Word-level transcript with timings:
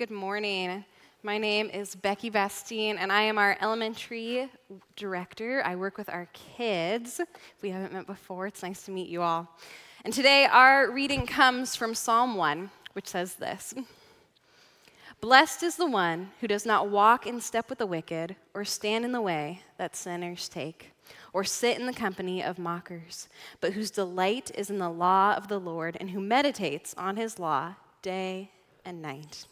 Good 0.00 0.10
morning. 0.10 0.82
My 1.22 1.36
name 1.36 1.68
is 1.68 1.94
Becky 1.94 2.30
Bastien, 2.30 2.96
and 2.96 3.12
I 3.12 3.20
am 3.20 3.36
our 3.36 3.58
elementary 3.60 4.48
director. 4.96 5.62
I 5.62 5.76
work 5.76 5.98
with 5.98 6.08
our 6.08 6.26
kids. 6.56 7.20
If 7.20 7.28
we 7.60 7.68
haven't 7.68 7.92
met 7.92 8.06
before, 8.06 8.46
it's 8.46 8.62
nice 8.62 8.82
to 8.84 8.92
meet 8.92 9.10
you 9.10 9.20
all. 9.20 9.54
And 10.06 10.14
today, 10.14 10.46
our 10.46 10.90
reading 10.90 11.26
comes 11.26 11.76
from 11.76 11.94
Psalm 11.94 12.36
1, 12.36 12.70
which 12.94 13.08
says 13.08 13.34
this 13.34 13.74
Blessed 15.20 15.64
is 15.64 15.76
the 15.76 15.86
one 15.86 16.30
who 16.40 16.48
does 16.48 16.64
not 16.64 16.88
walk 16.88 17.26
in 17.26 17.38
step 17.38 17.68
with 17.68 17.76
the 17.76 17.86
wicked, 17.86 18.36
or 18.54 18.64
stand 18.64 19.04
in 19.04 19.12
the 19.12 19.20
way 19.20 19.60
that 19.76 19.94
sinners 19.94 20.48
take, 20.48 20.92
or 21.34 21.44
sit 21.44 21.78
in 21.78 21.84
the 21.84 21.92
company 21.92 22.42
of 22.42 22.58
mockers, 22.58 23.28
but 23.60 23.74
whose 23.74 23.90
delight 23.90 24.50
is 24.54 24.70
in 24.70 24.78
the 24.78 24.88
law 24.88 25.34
of 25.34 25.48
the 25.48 25.60
Lord, 25.60 25.98
and 26.00 26.08
who 26.08 26.22
meditates 26.22 26.94
on 26.96 27.18
his 27.18 27.38
law 27.38 27.74
day 28.00 28.50
and 28.82 29.02
night. 29.02 29.44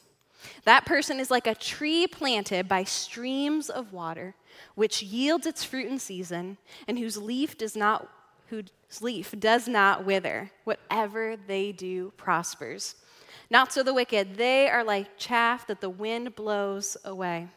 That 0.65 0.87
person 0.87 1.21
is 1.21 1.31
like 1.31 1.47
a 1.47 1.55
tree 1.55 2.07
planted 2.07 2.69
by 2.69 2.85
streams 2.85 3.69
of 3.71 3.93
water, 3.93 4.35
which 4.75 5.03
yields 5.03 5.47
its 5.47 5.65
fruit 5.65 5.87
in 5.87 5.99
season, 5.99 6.59
and 6.87 6.99
whose 6.99 7.17
leaf 7.17 7.57
does 7.57 7.77
not 7.77 8.09
whose 8.49 8.71
leaf 9.03 9.35
does 9.39 9.69
not 9.69 10.07
wither. 10.07 10.51
Whatever 10.65 11.37
they 11.37 11.71
do 11.71 12.13
prospers. 12.17 12.97
Not 13.51 13.73
so 13.73 13.83
the 13.83 13.95
wicked, 13.95 14.37
they 14.37 14.69
are 14.69 14.85
like 14.85 15.19
chaff 15.19 15.67
that 15.67 15.81
the 15.81 15.91
wind 15.91 16.35
blows 16.35 16.97
away. 17.05 17.49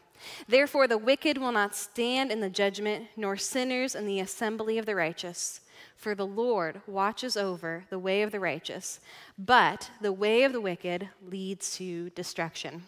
Therefore, 0.46 0.86
the 0.86 0.98
wicked 0.98 1.38
will 1.38 1.52
not 1.52 1.74
stand 1.74 2.30
in 2.30 2.40
the 2.40 2.50
judgment, 2.50 3.08
nor 3.16 3.36
sinners 3.36 3.94
in 3.94 4.06
the 4.06 4.20
assembly 4.20 4.78
of 4.78 4.86
the 4.86 4.94
righteous. 4.94 5.60
For 5.96 6.14
the 6.14 6.26
Lord 6.26 6.80
watches 6.86 7.36
over 7.36 7.84
the 7.90 7.98
way 7.98 8.22
of 8.22 8.32
the 8.32 8.40
righteous, 8.40 9.00
but 9.38 9.90
the 10.00 10.12
way 10.12 10.44
of 10.44 10.52
the 10.52 10.60
wicked 10.60 11.08
leads 11.28 11.76
to 11.76 12.10
destruction. 12.10 12.82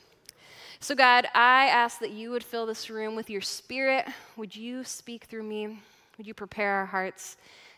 So, 0.80 0.94
God, 0.94 1.26
I 1.34 1.66
ask 1.66 1.98
that 2.00 2.10
you 2.10 2.30
would 2.30 2.44
fill 2.44 2.66
this 2.66 2.90
room 2.90 3.14
with 3.16 3.30
your 3.30 3.40
spirit. 3.40 4.06
Would 4.36 4.54
you 4.54 4.84
speak 4.84 5.24
through 5.24 5.44
me? 5.44 5.78
Would 6.18 6.26
you 6.26 6.34
prepare 6.34 6.72
our 6.74 6.86
hearts 6.86 7.36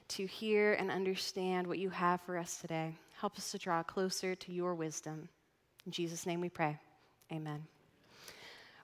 to 0.08 0.26
hear 0.26 0.74
and 0.74 0.90
understand 0.90 1.66
what 1.66 1.78
you 1.78 1.90
have 1.90 2.20
for 2.22 2.36
us 2.36 2.56
today? 2.56 2.96
Help 3.20 3.36
us 3.36 3.50
to 3.52 3.58
draw 3.58 3.82
closer 3.82 4.34
to 4.34 4.52
your 4.52 4.74
wisdom. 4.74 5.28
In 5.84 5.92
Jesus' 5.92 6.26
name 6.26 6.40
we 6.40 6.48
pray. 6.48 6.78
Amen. 7.32 7.75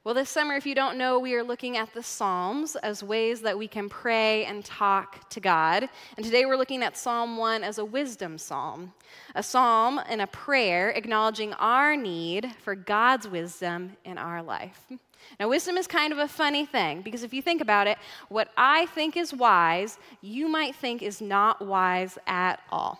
Well, 0.04 0.14
this 0.14 0.30
summer, 0.30 0.56
if 0.56 0.66
you 0.66 0.74
don't 0.74 0.98
know, 0.98 1.20
we 1.20 1.34
are 1.34 1.44
looking 1.44 1.76
at 1.76 1.94
the 1.94 2.02
Psalms 2.02 2.74
as 2.74 3.04
ways 3.04 3.40
that 3.42 3.56
we 3.56 3.68
can 3.68 3.88
pray 3.88 4.44
and 4.46 4.64
talk 4.64 5.30
to 5.30 5.38
God. 5.38 5.88
And 6.16 6.26
today 6.26 6.44
we're 6.44 6.56
looking 6.56 6.82
at 6.82 6.96
Psalm 6.96 7.36
1 7.36 7.62
as 7.62 7.78
a 7.78 7.84
wisdom 7.84 8.36
psalm, 8.36 8.94
a 9.36 9.44
psalm 9.44 10.00
and 10.08 10.20
a 10.20 10.26
prayer 10.26 10.90
acknowledging 10.90 11.52
our 11.52 11.96
need 11.96 12.52
for 12.64 12.74
God's 12.74 13.28
wisdom 13.28 13.96
in 14.04 14.18
our 14.18 14.42
life. 14.42 14.90
Now, 15.38 15.48
wisdom 15.48 15.76
is 15.76 15.86
kind 15.86 16.12
of 16.12 16.18
a 16.18 16.26
funny 16.26 16.66
thing 16.66 17.02
because 17.02 17.22
if 17.22 17.32
you 17.32 17.40
think 17.40 17.60
about 17.60 17.86
it, 17.86 17.96
what 18.28 18.48
I 18.56 18.86
think 18.86 19.16
is 19.16 19.32
wise, 19.32 19.98
you 20.20 20.48
might 20.48 20.74
think 20.74 21.00
is 21.00 21.20
not 21.20 21.64
wise 21.64 22.18
at 22.26 22.58
all. 22.70 22.98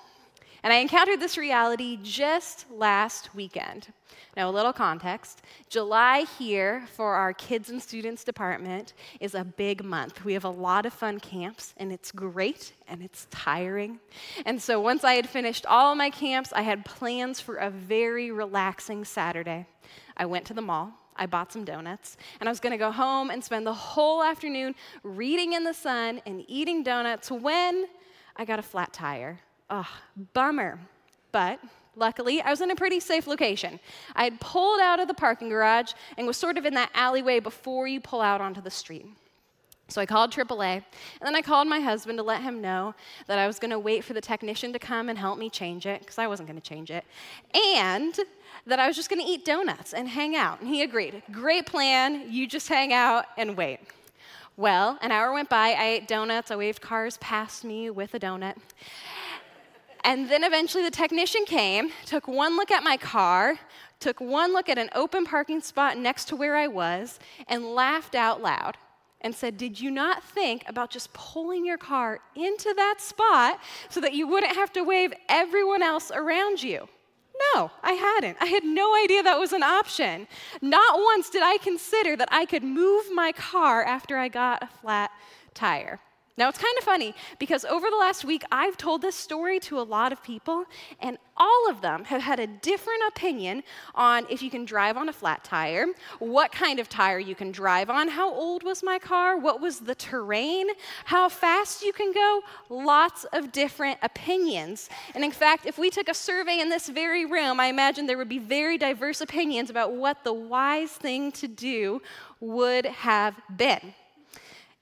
And 0.65 0.73
I 0.73 0.77
encountered 0.77 1.19
this 1.19 1.37
reality 1.37 1.99
just 2.05 2.67
last 2.71 3.35
weekend. 3.35 3.93
Now, 4.37 4.49
a 4.49 4.53
little 4.53 4.73
context 4.73 5.43
July 5.69 6.25
here 6.39 6.87
for 6.95 7.15
our 7.15 7.33
kids 7.33 7.69
and 7.69 7.83
students 7.83 8.23
department 8.23 8.93
is 9.19 9.35
a 9.35 9.45
big 9.45 9.85
month. 9.85 10.25
We 10.25 10.35
have 10.35 10.45
a 10.45 10.51
lot 10.51 10.87
of 10.87 10.93
fun 10.93 11.19
camps, 11.19 11.75
and 11.79 11.93
it's 11.93 12.13
great 12.13 12.73
and 12.87 13.03
it's 13.03 13.27
tiring. 13.31 13.99
And 14.47 14.63
so, 14.63 14.81
once 14.81 15.03
I 15.03 15.15
had 15.15 15.29
finished 15.29 15.67
all 15.67 15.97
my 15.97 16.11
camps, 16.11 16.53
I 16.53 16.63
had 16.63 16.85
plans 16.85 17.41
for 17.41 17.57
a 17.57 17.69
very 17.69 18.31
relaxing 18.31 19.05
Saturday. 19.05 19.67
I 20.17 20.27
went 20.27 20.47
to 20.47 20.55
the 20.55 20.63
mall. 20.63 20.93
I 21.17 21.27
bought 21.27 21.53
some 21.53 21.65
donuts, 21.65 22.17
and 22.41 22.49
I 22.49 22.53
was 22.53 22.61
to 22.61 22.79
go 22.79 22.91
home 22.91 23.31
and 23.31 23.45
spend 23.45 23.67
the 23.67 23.75
whole 23.75 24.23
afternoon 24.23 24.75
reading 25.03 25.53
in 25.53 25.65
the 25.65 25.75
sun 25.75 26.23
and 26.25 26.43
eating 26.49 26.83
donuts 26.83 27.31
when 27.31 27.87
I 28.37 28.47
got 28.47 28.59
a 28.59 28.63
flat 28.63 28.95
tire. 28.95 29.41
Ugh, 29.71 29.87
bummer. 30.33 30.79
But 31.31 31.61
Luckily, 31.95 32.41
I 32.41 32.51
was 32.51 32.61
in 32.61 32.71
a 32.71 32.75
pretty 32.75 33.01
safe 33.01 33.27
location. 33.27 33.79
I 34.17 34.25
had 34.25 34.41
pulled 34.41 34.81
out 34.81 34.99
of 34.99 35.09
the 35.09 35.15
parking 35.15 35.51
garage 35.51 35.93
and 36.17 36.27
was 36.27 36.37
sort 36.37 36.57
of 36.57 36.65
in 36.65 36.75
that 36.75 36.91
alleyway 36.95 37.39
before 37.39 37.87
you 37.87 38.01
pull 38.01 38.23
out 38.23 38.41
onto 38.41 38.63
the 38.63 38.71
street. 38.71 39.07
So 39.89 40.01
I 40.01 40.07
called 40.07 40.31
AAA, 40.31 40.77
and 40.77 40.85
then 41.21 41.37
I 41.37 41.43
called 41.43 41.69
my 41.69 41.79
husband 41.81 42.17
to 42.17 42.23
let 42.23 42.41
him 42.41 42.63
know 42.63 42.95
that 43.27 43.39
I 43.39 43.47
was 43.47 43.59
going 43.59 43.73
to 43.73 43.79
wait 43.79 44.05
for 44.05 44.15
the 44.15 44.23
technician 44.23 44.73
to 44.73 44.79
come 44.79 45.11
and 45.11 45.19
help 45.19 45.39
me 45.39 45.51
change 45.51 45.85
it, 45.85 46.01
because 46.01 46.17
I 46.17 46.27
wasn't 46.27 46.49
going 46.49 46.59
to 46.59 46.67
change 46.67 46.91
it, 46.91 47.05
and 47.77 48.19
that 48.67 48.79
I 48.79 48.87
was 48.87 48.97
just 48.97 49.11
going 49.11 49.21
to 49.21 49.29
eat 49.29 49.45
donuts 49.45 49.93
and 49.93 50.09
hang 50.09 50.35
out. 50.35 50.61
And 50.61 50.69
he 50.69 50.81
agreed. 50.81 51.23
Great 51.31 51.67
plan. 51.67 52.33
You 52.33 52.47
just 52.47 52.69
hang 52.69 52.95
out 52.95 53.27
and 53.37 53.55
wait. 53.55 53.81
Well, 54.57 54.99
an 55.03 55.13
hour 55.13 55.33
went 55.33 55.51
by. 55.51 55.73
I 55.73 55.85
ate 55.85 56.09
donuts. 56.09 56.51
I 56.51 56.57
waved 56.57 56.81
cars 56.81 57.19
past 57.19 57.63
me 57.63 57.91
with 57.91 58.15
a 58.15 58.21
donut. 58.21 58.57
And 60.05 60.29
then 60.29 60.43
eventually 60.43 60.83
the 60.83 60.91
technician 60.91 61.45
came, 61.45 61.91
took 62.07 62.27
one 62.27 62.57
look 62.57 62.71
at 62.71 62.83
my 62.83 62.97
car, 62.97 63.59
took 64.01 64.21
one 64.21 64.53
look 64.53 64.69
at 64.69 64.79
an 64.79 64.91
open 64.95 65.25
parking 65.25 65.61
spot 65.61 65.97
next 65.97 66.27
to 66.29 66.37
where 66.37 66.57
I 66.57 66.67
was, 66.67 67.21
and 67.47 67.65
laughed 67.65 68.15
out 68.15 68.43
loud 68.43 68.77
and 69.21 69.35
said, 69.35 69.57
Did 69.57 69.81
you 69.81 69.91
not 69.91 70.23
think 70.23 70.65
about 70.67 70.91
just 70.91 71.13
pulling 71.13 71.65
your 71.65 71.79
car 71.79 72.21
into 72.35 72.75
that 72.77 72.97
spot 72.99 73.61
so 73.89 74.01
that 74.01 74.13
you 74.13 74.27
wouldn't 74.27 74.57
have 74.57 74.73
to 74.73 74.83
wave 74.83 75.13
everyone 75.29 75.83
else 75.83 76.11
around 76.13 76.63
you? 76.63 76.89
No, 77.55 77.71
I 77.83 77.93
hadn't. 77.93 78.37
I 78.41 78.47
had 78.47 78.65
no 78.65 78.95
idea 78.95 79.23
that 79.23 79.39
was 79.39 79.53
an 79.53 79.63
option. 79.63 80.27
Not 80.61 80.99
once 80.99 81.31
did 81.31 81.43
I 81.43 81.59
consider 81.59 82.17
that 82.17 82.29
I 82.31 82.45
could 82.45 82.63
move 82.63 83.07
my 83.13 83.33
car 83.33 83.83
after 83.85 84.19
I 84.19 84.29
got 84.29 84.63
a 84.63 84.67
flat 84.67 85.11
tire. 85.55 86.01
Now, 86.39 86.49
it's 86.49 86.59
kind 86.59 86.75
of 86.79 86.85
funny 86.85 87.15
because 87.39 87.67
over 87.67 87.91
the 87.91 87.97
last 87.97 88.25
week, 88.25 88.43
I've 88.51 88.79
told 88.79 89.03
this 89.03 89.15
story 89.15 89.61
to 89.61 89.79
a 89.79 89.83
lot 89.83 90.13
of 90.13 90.23
people, 90.23 90.65
and 90.99 91.19
all 91.37 91.69
of 91.69 91.83
them 91.83 92.05
have 92.05 92.23
had 92.23 92.41
a 92.41 92.47
different 92.47 93.03
opinion 93.09 93.63
on 93.95 94.27
if 94.31 94.43
you 94.43 94.49
can 94.49 94.65
drive 94.65 94.97
on 94.97 95.11
a 95.11 95.13
flat 95.13 95.45
tire, 95.45 95.87
what 96.21 96.51
kind 96.51 96.79
of 96.79 96.89
tire 96.89 97.19
you 97.19 97.35
can 97.35 97.53
drive 97.53 97.91
on, 97.91 98.09
how 98.09 98.33
old 98.33 98.63
was 98.63 98.83
my 98.83 98.99
car, 98.99 99.37
what 99.37 99.61
was 99.61 99.81
the 99.81 99.95
terrain, 99.95 100.69
how 101.05 101.29
fast 101.29 101.83
you 101.83 101.93
can 101.93 102.13
go. 102.13 102.41
Lots 102.71 103.25
of 103.35 103.53
different 103.53 103.99
opinions. 104.03 104.89
And 105.15 105.23
in 105.25 105.33
fact, 105.33 105.67
if 105.67 105.77
we 105.77 105.91
took 105.91 106.09
a 106.09 106.15
survey 106.15 106.61
in 106.61 106.71
this 106.71 106.89
very 106.89 107.27
room, 107.27 107.61
I 107.61 107.67
imagine 107.67 108.07
there 108.07 108.17
would 108.17 108.29
be 108.31 108.39
very 108.39 108.79
diverse 108.79 109.21
opinions 109.21 109.69
about 109.69 109.93
what 109.93 110.25
the 110.25 110.33
wise 110.33 110.93
thing 110.93 111.31
to 111.33 111.47
do 111.47 112.01
would 112.41 112.87
have 112.87 113.35
been. 113.55 113.95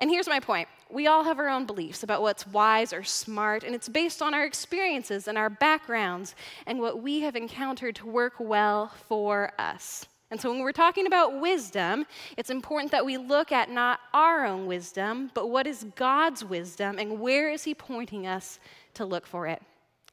And 0.01 0.11
here's 0.11 0.29
my 0.29 0.41
point 0.41 0.69
we 0.91 1.07
all 1.07 1.25
have 1.25 1.39
our 1.39 1.49
own 1.49 1.67
beliefs 1.67 2.03
about 2.03 2.23
what's 2.23 2.47
wise 2.47 2.93
or 2.93 3.05
smart, 3.05 3.63
and 3.63 3.75
it's 3.75 3.89
based 3.89 4.23
on 4.23 4.35
our 4.35 4.45
experiences 4.45 5.29
and 5.29 5.39
our 5.39 5.51
backgrounds 5.51 6.35
and 6.67 6.81
what 6.81 7.03
we 7.03 7.21
have 7.21 7.37
encountered 7.37 7.95
to 7.97 8.07
work 8.07 8.35
well 8.39 8.93
for 9.09 9.53
us. 9.59 10.07
And 10.31 10.41
so 10.41 10.51
when 10.51 10.61
we're 10.61 10.73
talking 10.73 11.07
about 11.07 11.41
wisdom, 11.41 12.07
it's 12.37 12.51
important 12.51 12.93
that 12.93 13.05
we 13.05 13.19
look 13.19 13.51
at 13.51 13.69
not 13.69 13.99
our 14.15 14.47
own 14.47 14.67
wisdom, 14.67 15.31
but 15.35 15.49
what 15.49 15.67
is 15.67 15.85
God's 15.97 16.45
wisdom 16.45 16.99
and 16.99 17.21
where 17.21 17.51
is 17.51 17.65
He 17.65 17.75
pointing 17.75 18.27
us 18.27 18.61
to 18.95 19.05
look 19.05 19.27
for 19.27 19.47
it. 19.47 19.61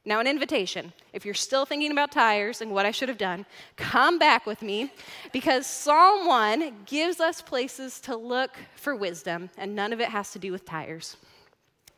Now, 0.07 0.21
an 0.21 0.27
invitation. 0.27 0.93
If 1.11 1.25
you're 1.25 1.33
still 1.33 1.65
thinking 1.65 1.91
about 1.91 2.13
tires 2.13 2.61
and 2.61 2.71
what 2.71 2.85
I 2.85 2.91
should 2.91 3.09
have 3.09 3.17
done, 3.17 3.45
come 3.75 4.17
back 4.17 4.45
with 4.45 4.61
me 4.61 4.89
because 5.33 5.67
Psalm 5.67 6.25
1 6.25 6.83
gives 6.85 7.19
us 7.19 7.41
places 7.41 7.99
to 8.01 8.15
look 8.15 8.51
for 8.77 8.95
wisdom, 8.95 9.49
and 9.57 9.75
none 9.75 9.91
of 9.91 9.99
it 9.99 10.07
has 10.07 10.31
to 10.31 10.39
do 10.39 10.53
with 10.53 10.63
tires. 10.63 11.17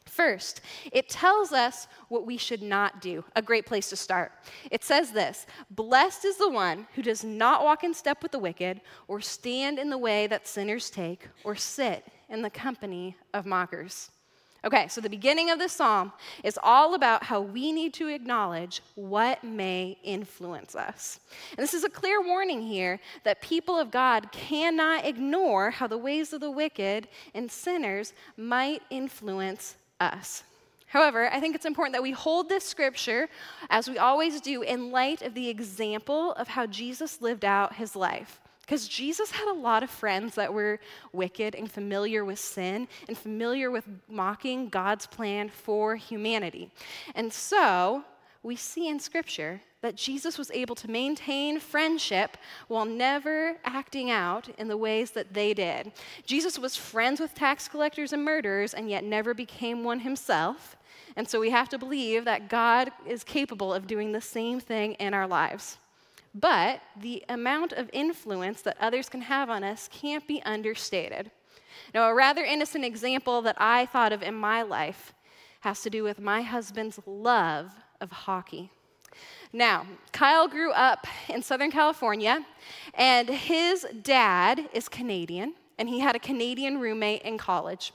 First, 0.07 0.61
it 0.91 1.07
tells 1.07 1.51
us 1.51 1.87
what 2.07 2.25
we 2.25 2.35
should 2.35 2.63
not 2.63 2.99
do. 2.99 3.23
A 3.35 3.43
great 3.43 3.67
place 3.67 3.89
to 3.89 3.95
start. 3.95 4.31
It 4.71 4.83
says 4.83 5.11
this 5.11 5.45
Blessed 5.69 6.25
is 6.25 6.37
the 6.37 6.49
one 6.49 6.87
who 6.95 7.03
does 7.03 7.23
not 7.23 7.63
walk 7.63 7.83
in 7.83 7.93
step 7.93 8.23
with 8.23 8.31
the 8.31 8.39
wicked, 8.39 8.81
or 9.07 9.21
stand 9.21 9.77
in 9.77 9.91
the 9.91 9.99
way 9.99 10.25
that 10.25 10.47
sinners 10.47 10.89
take, 10.89 11.27
or 11.43 11.55
sit 11.55 12.07
in 12.27 12.41
the 12.41 12.49
company 12.49 13.17
of 13.35 13.45
mockers. 13.45 14.09
Okay, 14.65 14.89
so 14.89 14.99
the 14.99 15.09
beginning 15.09 15.49
of 15.49 15.57
this 15.57 15.71
psalm 15.71 16.11
is 16.43 16.59
all 16.61 16.93
about 16.93 17.23
how 17.23 17.39
we 17.39 17.71
need 17.71 17.93
to 17.93 18.09
acknowledge 18.09 18.81
what 18.95 19.41
may 19.41 19.97
influence 20.03 20.75
us. 20.75 21.21
And 21.51 21.59
this 21.59 21.73
is 21.73 21.85
a 21.85 21.89
clear 21.89 22.21
warning 22.21 22.61
here 22.61 22.99
that 23.23 23.41
people 23.41 23.79
of 23.79 23.89
God 23.89 24.31
cannot 24.33 25.05
ignore 25.05 25.71
how 25.71 25.87
the 25.87 25.97
ways 25.97 26.33
of 26.33 26.41
the 26.41 26.51
wicked 26.51 27.07
and 27.33 27.49
sinners 27.49 28.13
might 28.35 28.81
influence 28.89 29.75
us. 30.01 30.43
However, 30.87 31.29
I 31.31 31.39
think 31.39 31.55
it's 31.55 31.65
important 31.65 31.93
that 31.93 32.03
we 32.03 32.11
hold 32.11 32.49
this 32.49 32.65
scripture, 32.65 33.29
as 33.69 33.87
we 33.87 33.97
always 33.97 34.41
do, 34.41 34.63
in 34.63 34.91
light 34.91 35.21
of 35.21 35.35
the 35.35 35.47
example 35.47 36.33
of 36.33 36.49
how 36.49 36.65
Jesus 36.65 37.21
lived 37.21 37.45
out 37.45 37.75
his 37.75 37.95
life. 37.95 38.41
Because 38.69 38.87
Jesus 38.87 39.31
had 39.31 39.47
a 39.47 39.59
lot 39.59 39.81
of 39.81 39.89
friends 39.89 40.35
that 40.35 40.53
were 40.53 40.79
wicked 41.11 41.55
and 41.55 41.71
familiar 41.71 42.23
with 42.23 42.37
sin 42.37 42.87
and 43.07 43.17
familiar 43.17 43.71
with 43.71 43.87
mocking 44.07 44.69
God's 44.69 45.07
plan 45.07 45.49
for 45.49 45.95
humanity. 45.95 46.69
And 47.15 47.33
so 47.33 48.03
we 48.43 48.55
see 48.55 48.87
in 48.87 48.99
Scripture 48.99 49.59
that 49.81 49.95
Jesus 49.95 50.37
was 50.37 50.51
able 50.51 50.75
to 50.75 50.87
maintain 50.87 51.59
friendship 51.59 52.37
while 52.67 52.85
never 52.85 53.57
acting 53.65 54.11
out 54.11 54.49
in 54.59 54.67
the 54.67 54.77
ways 54.77 55.09
that 55.11 55.33
they 55.33 55.55
did. 55.55 55.91
Jesus 56.27 56.59
was 56.59 56.75
friends 56.75 57.19
with 57.19 57.33
tax 57.33 57.67
collectors 57.67 58.13
and 58.13 58.23
murderers 58.23 58.75
and 58.75 58.87
yet 58.87 59.03
never 59.03 59.33
became 59.33 59.83
one 59.83 60.01
himself. 60.01 60.77
And 61.15 61.27
so 61.27 61.39
we 61.39 61.49
have 61.49 61.69
to 61.69 61.79
believe 61.79 62.23
that 62.25 62.49
God 62.49 62.91
is 63.07 63.23
capable 63.23 63.73
of 63.73 63.87
doing 63.87 64.11
the 64.11 64.21
same 64.21 64.59
thing 64.59 64.93
in 64.93 65.15
our 65.15 65.25
lives. 65.25 65.79
But 66.33 66.81
the 66.95 67.23
amount 67.27 67.73
of 67.73 67.89
influence 67.91 68.61
that 68.61 68.77
others 68.79 69.09
can 69.09 69.21
have 69.21 69.49
on 69.49 69.63
us 69.63 69.89
can't 69.91 70.27
be 70.27 70.41
understated. 70.43 71.31
Now, 71.93 72.09
a 72.09 72.13
rather 72.13 72.43
innocent 72.43 72.85
example 72.85 73.41
that 73.41 73.55
I 73.59 73.85
thought 73.85 74.13
of 74.13 74.21
in 74.21 74.35
my 74.35 74.61
life 74.61 75.13
has 75.61 75.81
to 75.81 75.89
do 75.89 76.03
with 76.03 76.19
my 76.19 76.41
husband's 76.41 76.99
love 77.05 77.71
of 77.99 78.11
hockey. 78.11 78.71
Now, 79.51 79.87
Kyle 80.11 80.47
grew 80.47 80.71
up 80.71 81.07
in 81.27 81.41
Southern 81.41 81.71
California, 81.71 82.45
and 82.93 83.27
his 83.27 83.85
dad 84.03 84.69
is 84.73 84.87
Canadian, 84.87 85.55
and 85.79 85.89
he 85.89 85.99
had 85.99 86.15
a 86.15 86.19
Canadian 86.19 86.79
roommate 86.79 87.23
in 87.23 87.37
college. 87.37 87.93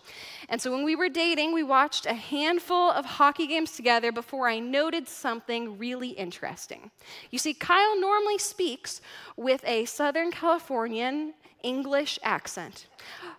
And 0.48 0.60
so 0.60 0.72
when 0.72 0.84
we 0.84 0.96
were 0.96 1.10
dating, 1.10 1.52
we 1.52 1.62
watched 1.62 2.06
a 2.06 2.14
handful 2.14 2.90
of 2.90 3.04
hockey 3.04 3.46
games 3.46 3.72
together 3.72 4.10
before 4.10 4.48
I 4.48 4.58
noted 4.58 5.06
something 5.06 5.78
really 5.78 6.08
interesting. 6.08 6.90
You 7.30 7.38
see, 7.38 7.52
Kyle 7.54 8.00
normally 8.00 8.38
speaks 8.38 9.02
with 9.36 9.62
a 9.66 9.84
Southern 9.84 10.32
Californian 10.32 11.34
English 11.62 12.18
accent. 12.22 12.86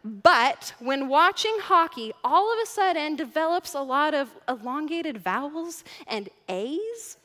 But 0.04 0.74
when 0.80 1.10
watching 1.10 1.58
hockey, 1.62 2.14
all 2.24 2.54
of 2.54 2.60
a 2.64 2.66
sudden 2.68 3.16
develops 3.16 3.74
a 3.74 3.82
lot 3.82 4.14
of 4.14 4.30
elongated 4.48 5.18
vowels 5.18 5.84
and 6.08 6.30
A's 6.48 7.18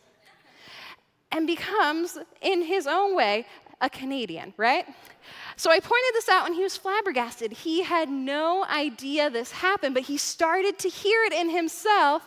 and 1.33 1.47
becomes, 1.47 2.19
in 2.41 2.63
his 2.63 2.87
own 2.87 3.15
way, 3.15 3.47
a 3.81 3.91
Canadian, 3.91 4.53
right? 4.57 4.87
So 5.57 5.71
I 5.71 5.81
pointed 5.81 6.15
this 6.15 6.29
out 6.29 6.47
and 6.47 6.55
he 6.55 6.63
was 6.63 6.77
flabbergasted. 6.77 7.53
He 7.53 7.83
had 7.83 8.09
no 8.09 8.65
idea 8.65 9.31
this 9.31 9.53
happened, 9.53 9.95
but 9.95 10.05
he 10.05 10.17
started 10.17 10.79
to 10.81 10.89
hear 10.89 11.23
it 11.25 11.33
in 11.33 11.51
himself 11.51 12.23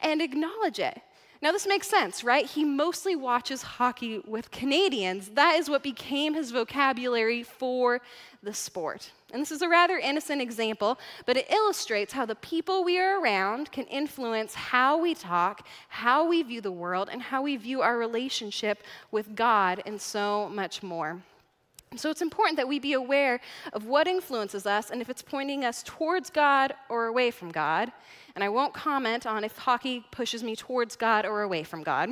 and 0.00 0.22
acknowledge 0.22 0.78
it. 0.78 1.00
Now, 1.46 1.52
this 1.52 1.68
makes 1.68 1.86
sense, 1.86 2.24
right? 2.24 2.44
He 2.44 2.64
mostly 2.64 3.14
watches 3.14 3.62
hockey 3.62 4.20
with 4.26 4.50
Canadians. 4.50 5.28
That 5.28 5.54
is 5.54 5.70
what 5.70 5.80
became 5.80 6.34
his 6.34 6.50
vocabulary 6.50 7.44
for 7.44 8.00
the 8.42 8.52
sport. 8.52 9.12
And 9.32 9.40
this 9.40 9.52
is 9.52 9.62
a 9.62 9.68
rather 9.68 9.96
innocent 9.96 10.42
example, 10.42 10.98
but 11.24 11.36
it 11.36 11.48
illustrates 11.48 12.12
how 12.12 12.26
the 12.26 12.34
people 12.34 12.82
we 12.82 12.98
are 12.98 13.22
around 13.22 13.70
can 13.70 13.84
influence 13.84 14.56
how 14.56 14.98
we 14.98 15.14
talk, 15.14 15.64
how 15.88 16.26
we 16.26 16.42
view 16.42 16.60
the 16.60 16.72
world, 16.72 17.08
and 17.12 17.22
how 17.22 17.42
we 17.42 17.56
view 17.56 17.80
our 17.80 17.96
relationship 17.96 18.82
with 19.12 19.36
God, 19.36 19.84
and 19.86 20.00
so 20.00 20.48
much 20.48 20.82
more. 20.82 21.22
So 21.94 22.10
it's 22.10 22.20
important 22.20 22.56
that 22.56 22.68
we 22.68 22.78
be 22.78 22.94
aware 22.94 23.40
of 23.72 23.86
what 23.86 24.08
influences 24.08 24.66
us 24.66 24.90
and 24.90 25.00
if 25.00 25.08
it's 25.08 25.22
pointing 25.22 25.64
us 25.64 25.82
towards 25.84 26.30
God 26.30 26.74
or 26.88 27.06
away 27.06 27.30
from 27.30 27.52
God. 27.52 27.92
And 28.34 28.42
I 28.42 28.48
won't 28.48 28.74
comment 28.74 29.26
on 29.26 29.44
if 29.44 29.56
hockey 29.56 30.04
pushes 30.10 30.42
me 30.42 30.56
towards 30.56 30.96
God 30.96 31.24
or 31.24 31.42
away 31.42 31.62
from 31.62 31.82
God. 31.82 32.10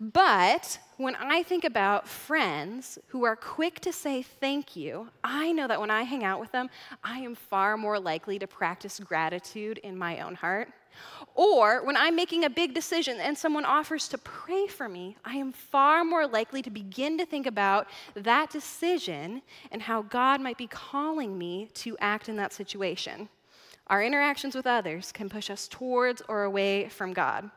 But 0.00 0.78
when 0.96 1.16
I 1.16 1.42
think 1.42 1.64
about 1.64 2.06
friends 2.06 2.98
who 3.08 3.24
are 3.24 3.34
quick 3.34 3.80
to 3.80 3.92
say 3.92 4.22
thank 4.22 4.76
you, 4.76 5.08
I 5.24 5.50
know 5.50 5.66
that 5.66 5.80
when 5.80 5.90
I 5.90 6.04
hang 6.04 6.22
out 6.22 6.38
with 6.38 6.52
them, 6.52 6.70
I 7.02 7.18
am 7.18 7.34
far 7.34 7.76
more 7.76 7.98
likely 7.98 8.38
to 8.38 8.46
practice 8.46 9.00
gratitude 9.00 9.78
in 9.78 9.98
my 9.98 10.20
own 10.20 10.36
heart. 10.36 10.68
Or 11.34 11.84
when 11.84 11.96
I'm 11.96 12.16
making 12.16 12.44
a 12.44 12.50
big 12.50 12.74
decision 12.74 13.18
and 13.20 13.38
someone 13.38 13.64
offers 13.64 14.08
to 14.08 14.18
pray 14.18 14.66
for 14.66 14.88
me, 14.88 15.16
I 15.24 15.36
am 15.36 15.52
far 15.52 16.04
more 16.04 16.26
likely 16.26 16.62
to 16.62 16.70
begin 16.70 17.16
to 17.18 17.26
think 17.26 17.46
about 17.46 17.86
that 18.14 18.50
decision 18.50 19.42
and 19.70 19.82
how 19.82 20.02
God 20.02 20.40
might 20.40 20.58
be 20.58 20.66
calling 20.66 21.38
me 21.38 21.68
to 21.74 21.96
act 22.00 22.28
in 22.28 22.36
that 22.36 22.52
situation. 22.52 23.28
Our 23.86 24.02
interactions 24.02 24.54
with 24.54 24.66
others 24.66 25.12
can 25.12 25.28
push 25.28 25.48
us 25.48 25.68
towards 25.68 26.22
or 26.28 26.42
away 26.42 26.88
from 26.88 27.12
God. 27.12 27.50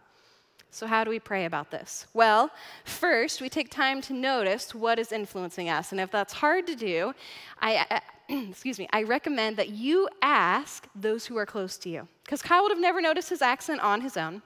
So, 0.73 0.88
how 0.88 1.03
do 1.03 1.09
we 1.09 1.19
pray 1.19 1.43
about 1.43 1.69
this? 1.69 2.07
Well, 2.13 2.49
first, 2.85 3.41
we 3.41 3.49
take 3.49 3.69
time 3.69 3.99
to 4.03 4.13
notice 4.13 4.73
what 4.73 4.99
is 4.99 5.11
influencing 5.11 5.69
us. 5.69 5.91
And 5.91 5.99
if 5.99 6.09
that's 6.11 6.31
hard 6.31 6.65
to 6.67 6.75
do, 6.75 7.13
I, 7.61 8.01
excuse 8.50 8.80
me, 8.80 8.88
I 8.94 9.04
recommend 9.04 9.57
that 9.57 9.69
you 9.69 10.07
ask 10.22 10.88
those 10.95 11.25
who 11.25 11.38
are 11.38 11.45
close 11.45 11.78
to 11.80 11.89
you. 11.89 12.07
Because 12.24 12.42
Kyle 12.42 12.63
would 12.63 12.72
have 12.72 12.80
never 12.80 13.01
noticed 13.01 13.30
his 13.30 13.42
accent 13.42 13.81
on 13.81 14.01
his 14.01 14.16
own. 14.16 14.42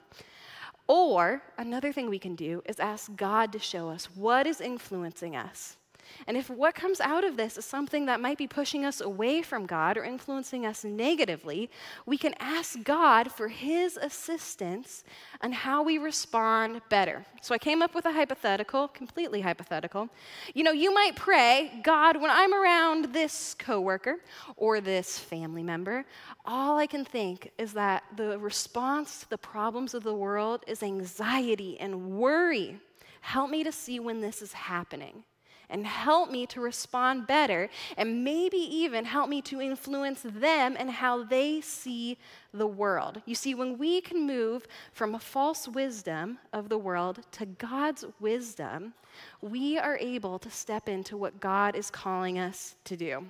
Or 0.88 1.42
another 1.58 1.92
thing 1.92 2.08
we 2.08 2.18
can 2.18 2.34
do 2.34 2.62
is 2.66 2.80
ask 2.80 3.14
God 3.16 3.52
to 3.52 3.58
show 3.58 3.88
us 3.88 4.06
what 4.16 4.46
is 4.46 4.60
influencing 4.60 5.36
us. 5.36 5.76
And 6.26 6.36
if 6.36 6.50
what 6.50 6.74
comes 6.74 7.00
out 7.00 7.24
of 7.24 7.36
this 7.36 7.56
is 7.56 7.64
something 7.64 8.06
that 8.06 8.20
might 8.20 8.38
be 8.38 8.46
pushing 8.46 8.84
us 8.84 9.00
away 9.00 9.42
from 9.42 9.66
God 9.66 9.96
or 9.96 10.04
influencing 10.04 10.66
us 10.66 10.84
negatively, 10.84 11.70
we 12.04 12.18
can 12.18 12.34
ask 12.40 12.82
God 12.82 13.30
for 13.30 13.48
His 13.48 13.96
assistance 13.96 15.04
on 15.40 15.52
how 15.52 15.82
we 15.82 15.98
respond 15.98 16.80
better. 16.88 17.24
So 17.42 17.54
I 17.54 17.58
came 17.58 17.82
up 17.82 17.94
with 17.94 18.06
a 18.06 18.12
hypothetical, 18.12 18.88
completely 18.88 19.40
hypothetical. 19.40 20.08
You 20.54 20.64
know, 20.64 20.72
you 20.72 20.92
might 20.92 21.16
pray, 21.16 21.80
God, 21.82 22.20
when 22.20 22.30
I'm 22.30 22.52
around 22.52 23.12
this 23.12 23.54
coworker 23.54 24.16
or 24.56 24.80
this 24.80 25.18
family 25.18 25.62
member, 25.62 26.04
all 26.44 26.78
I 26.78 26.86
can 26.86 27.04
think 27.04 27.52
is 27.58 27.72
that 27.74 28.04
the 28.16 28.38
response 28.38 29.20
to 29.20 29.30
the 29.30 29.38
problems 29.38 29.94
of 29.94 30.02
the 30.02 30.14
world 30.14 30.64
is 30.66 30.82
anxiety 30.82 31.78
and 31.78 32.18
worry. 32.18 32.80
Help 33.20 33.50
me 33.50 33.64
to 33.64 33.72
see 33.72 34.00
when 34.00 34.20
this 34.20 34.42
is 34.42 34.52
happening 34.52 35.24
and 35.70 35.86
help 35.86 36.30
me 36.30 36.46
to 36.46 36.60
respond 36.60 37.26
better, 37.26 37.68
and 37.96 38.24
maybe 38.24 38.56
even 38.56 39.04
help 39.04 39.28
me 39.28 39.42
to 39.42 39.60
influence 39.60 40.22
them 40.22 40.76
and 40.78 40.90
how 40.90 41.24
they 41.24 41.60
see 41.60 42.18
the 42.52 42.66
world. 42.66 43.20
You 43.26 43.34
see, 43.34 43.54
when 43.54 43.78
we 43.78 44.00
can 44.00 44.26
move 44.26 44.66
from 44.92 45.14
a 45.14 45.18
false 45.18 45.68
wisdom 45.68 46.38
of 46.52 46.68
the 46.68 46.78
world 46.78 47.20
to 47.32 47.46
God's 47.46 48.04
wisdom, 48.20 48.94
we 49.40 49.78
are 49.78 49.98
able 49.98 50.38
to 50.38 50.50
step 50.50 50.88
into 50.88 51.16
what 51.16 51.40
God 51.40 51.74
is 51.76 51.90
calling 51.90 52.38
us 52.38 52.76
to 52.84 52.96
do. 52.96 53.26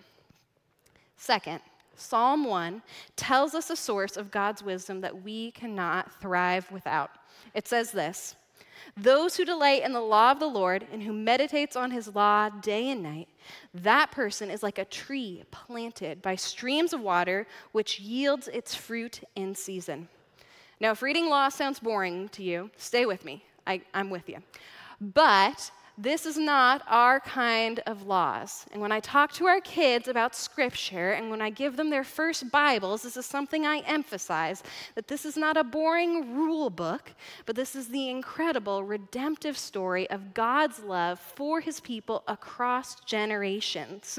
Second, 1.17 1.61
Psalm 1.97 2.45
1 2.45 2.83
tells 3.17 3.55
us 3.55 3.71
a 3.71 3.77
source 3.77 4.17
of 4.17 4.31
God's 4.31 4.63
wisdom 4.63 5.01
that 5.01 5.23
we 5.23 5.51
cannot 5.53 6.13
thrive 6.21 6.71
without. 6.71 7.11
It 7.55 7.67
says 7.67 7.91
this 7.91 8.37
those 8.97 9.37
who 9.37 9.45
delight 9.45 9.83
in 9.83 9.93
the 9.93 10.01
law 10.01 10.31
of 10.33 10.41
the 10.41 10.47
Lord 10.47 10.87
and 10.93 11.03
who 11.03 11.13
meditates 11.13 11.77
on 11.77 11.91
his 11.91 12.15
law 12.15 12.49
day 12.49 12.91
and 12.91 13.03
night, 13.03 13.29
that 13.75 14.11
person 14.11 14.51
is 14.51 14.63
like 14.63 14.79
a 14.79 14.85
tree 14.85 15.45
planted 15.51 16.23
by 16.23 16.35
streams 16.35 16.93
of 16.93 17.01
water, 17.01 17.47
which 17.73 18.01
yields 18.01 18.49
its 18.49 18.75
fruit 18.75 19.23
in 19.35 19.55
season. 19.55 20.09
Now, 20.81 20.91
if 20.93 21.03
reading 21.03 21.29
law 21.29 21.49
sounds 21.49 21.79
boring 21.79 22.29
to 22.31 22.43
you, 22.43 22.71
stay 22.77 23.07
with 23.07 23.25
me. 23.25 23.45
I, 23.67 23.83
am 23.95 24.11
with 24.11 24.29
you. 24.29 24.39
But 25.01 25.71
this 25.99 26.27
is 26.27 26.37
not 26.37 26.83
our 26.89 27.21
kind 27.21 27.81
of 27.87 28.07
laws. 28.07 28.67
And 28.73 28.83
when 28.83 28.93
I 28.93 29.01
talk 29.01 29.33
to 29.35 29.47
our 29.47 29.61
kids 29.61 30.09
about 30.09 30.35
scripture 30.35 31.13
and 31.13 31.31
when 31.31 31.41
I 31.41 31.49
give 31.49 31.77
them 31.77 31.89
their 31.89 32.05
first 32.05 32.51
Bibles, 32.51 33.03
this 33.03 33.17
is 33.17 33.25
something 33.25 33.65
I 33.65 33.79
emphasize 33.81 34.63
that 34.95 35.09
this 35.09 35.25
is 35.25 35.39
not 35.39 35.57
a 35.57 35.65
boring 35.65 36.37
rule 36.37 36.69
book, 36.69 37.13
but 37.47 37.57
this 37.57 37.75
is 37.75 37.89
the 37.89 38.11
incredible 38.11 38.85
redemptive 38.85 39.57
story 39.57 40.09
of 40.11 40.35
God's 40.35 40.81
love 40.81 41.19
for 41.19 41.61
his 41.61 41.81
people 41.81 42.23
across 42.29 43.01
generations. 43.01 44.19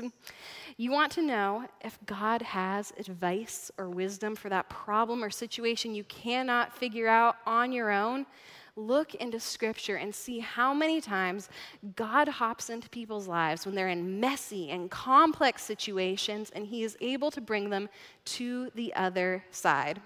You 0.77 0.91
want 0.91 1.11
to 1.13 1.21
know 1.21 1.67
if 1.81 1.99
God 2.07 2.41
has 2.41 2.91
advice 2.97 3.69
or 3.77 3.89
wisdom 3.89 4.35
for 4.35 4.49
that 4.49 4.69
problem 4.69 5.23
or 5.23 5.29
situation 5.29 5.93
you 5.93 6.03
cannot 6.05 6.75
figure 6.75 7.07
out 7.07 7.35
on 7.45 7.71
your 7.71 7.91
own? 7.91 8.25
Look 8.77 9.15
into 9.15 9.39
Scripture 9.39 9.95
and 9.95 10.13
see 10.13 10.39
how 10.39 10.73
many 10.73 11.01
times 11.01 11.49
God 11.95 12.27
hops 12.27 12.69
into 12.69 12.89
people's 12.89 13.27
lives 13.27 13.65
when 13.65 13.75
they're 13.75 13.89
in 13.89 14.19
messy 14.19 14.69
and 14.69 14.89
complex 14.89 15.63
situations 15.63 16.51
and 16.55 16.65
He 16.67 16.83
is 16.83 16.95
able 17.01 17.31
to 17.31 17.41
bring 17.41 17.69
them 17.69 17.89
to 18.25 18.71
the 18.75 18.93
other 18.93 19.43
side. 19.51 19.99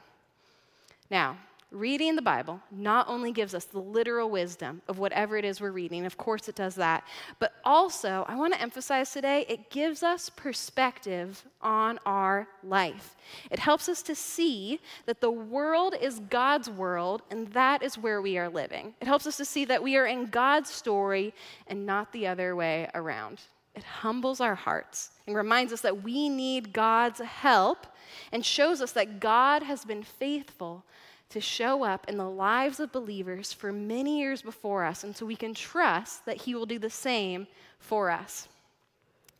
Now, 1.10 1.38
reading 1.72 2.18
the 2.18 2.22
Bible 2.22 2.60
not 2.70 3.08
only 3.08 3.32
gives 3.32 3.56
us 3.56 3.63
the 3.63 3.80
literal 3.80 4.30
wisdom 4.30 4.82
of 4.90 5.00
whatever 5.00 5.38
it 5.38 5.46
is 5.46 5.62
we're 5.62 5.72
reading, 5.72 6.06
of 6.06 6.18
course 6.18 6.50
it 6.50 6.56
does 6.56 6.75
that, 6.75 7.06
but 7.40 7.54
also, 7.63 8.25
I 8.28 8.36
want 8.36 8.54
to 8.54 8.62
emphasize 8.62 9.12
today, 9.12 9.46
it 9.48 9.70
gives 9.70 10.04
us 10.04 10.30
perspective 10.30 11.44
on 11.62 11.98
our 12.06 12.48
life. 12.62 13.16
It 13.50 13.60
helps 13.60 13.88
us 13.88 14.01
to 14.04 14.16
see 14.16 14.82
that 15.06 15.22
the 15.22 15.32
world 15.32 15.96
is 16.00 16.20
God's 16.30 16.70
world 16.70 17.22
and 17.32 17.48
that 17.54 17.82
is 17.82 17.98
where 17.98 18.22
we 18.22 18.38
are 18.38 18.50
living. 18.50 18.94
It 19.00 19.08
helps 19.08 19.25
us 19.25 19.38
to 19.38 19.46
see 19.46 19.63
that 19.66 19.82
we 19.82 19.96
are 19.96 20.06
in 20.06 20.25
God's 20.25 20.70
story 20.70 21.34
and 21.68 21.86
not 21.86 22.12
the 22.12 22.28
other 22.28 22.56
way 22.56 22.90
around. 22.94 23.40
It 23.75 23.84
humbles 23.84 24.42
our 24.42 24.56
hearts 24.56 25.12
and 25.25 25.36
reminds 25.36 25.72
us 25.72 25.82
that 25.82 26.04
we 26.04 26.28
need 26.28 26.74
God's 26.74 27.22
help 27.22 27.88
and 28.34 28.46
shows 28.46 28.82
us 28.82 28.92
that 28.92 29.22
God 29.22 29.63
has 29.63 29.86
been 29.86 30.04
faithful 30.04 30.84
to 31.31 31.41
show 31.41 31.83
up 31.83 32.07
in 32.07 32.17
the 32.17 32.29
lives 32.29 32.79
of 32.79 32.91
believers 32.91 33.51
for 33.51 33.71
many 33.71 34.19
years 34.19 34.41
before 34.41 34.85
us, 34.85 35.03
and 35.03 35.15
so 35.15 35.25
we 35.25 35.35
can 35.35 35.53
trust 35.53 36.25
that 36.25 36.38
He 36.38 36.55
will 36.55 36.65
do 36.65 36.79
the 36.79 36.89
same 36.89 37.47
for 37.79 38.09
us. 38.09 38.47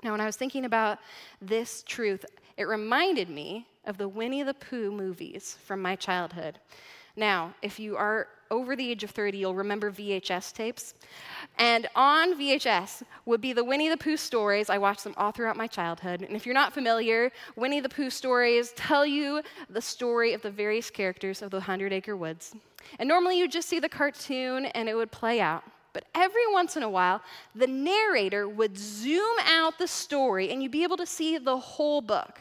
Now, 0.04 0.12
when 0.12 0.22
I 0.22 0.26
was 0.26 0.36
thinking 0.36 0.66
about 0.66 1.00
this 1.42 1.84
truth, 1.84 2.26
it 2.58 2.68
reminded 2.68 3.30
me 3.30 3.68
of 3.86 3.98
the 3.98 4.08
Winnie 4.08 4.44
the 4.44 4.54
Pooh 4.54 4.92
movies 4.92 5.58
from 5.64 5.82
my 5.82 5.96
childhood. 5.96 6.60
Now, 7.16 7.54
if 7.62 7.80
you 7.80 7.98
are 7.98 8.28
over 8.52 8.76
the 8.76 8.92
age 8.92 9.04
of 9.04 9.12
30, 9.12 9.38
you'll 9.38 9.56
remember 9.56 9.90
VHS 9.92 10.54
tapes. 10.54 10.94
And 11.58 11.88
on 11.96 12.38
VHS 12.38 13.02
would 13.26 13.42
be 13.42 13.54
the 13.54 13.64
Winnie 13.64 13.90
the 13.90 13.98
Pooh 13.98 14.18
stories. 14.18 14.70
I 14.70 14.78
watched 14.78 15.06
them 15.06 15.14
all 15.18 15.32
throughout 15.32 15.56
my 15.56 15.68
childhood. 15.68 16.22
And 16.22 16.36
if 16.36 16.46
you're 16.46 16.54
not 16.54 16.74
familiar, 16.74 17.32
Winnie 17.56 17.80
the 17.80 17.90
Pooh 17.90 18.10
stories 18.10 18.74
tell 18.74 19.06
you 19.06 19.42
the 19.70 19.82
story 19.82 20.34
of 20.34 20.42
the 20.42 20.52
various 20.52 20.90
characters 20.90 21.42
of 21.42 21.50
the 21.50 21.62
Hundred 21.62 21.94
Acre 21.94 22.16
Woods. 22.16 22.54
And 23.00 23.08
normally 23.08 23.40
you 23.40 23.48
just 23.48 23.70
see 23.70 23.80
the 23.80 23.90
cartoon 23.90 24.66
and 24.66 24.90
it 24.90 24.96
would 24.96 25.12
play 25.12 25.40
out. 25.40 25.64
But 25.94 26.06
every 26.16 26.52
once 26.52 26.78
in 26.78 26.84
a 26.84 26.90
while, 26.90 27.22
the 27.56 27.68
narrator 27.68 28.48
would 28.48 28.78
zoom 28.78 29.36
out 29.46 29.78
the 29.78 29.88
story 29.88 30.52
and 30.52 30.62
you'd 30.62 30.72
be 30.72 30.84
able 30.84 30.98
to 30.98 31.06
see 31.06 31.38
the 31.38 31.58
whole 31.58 32.02
book. 32.02 32.40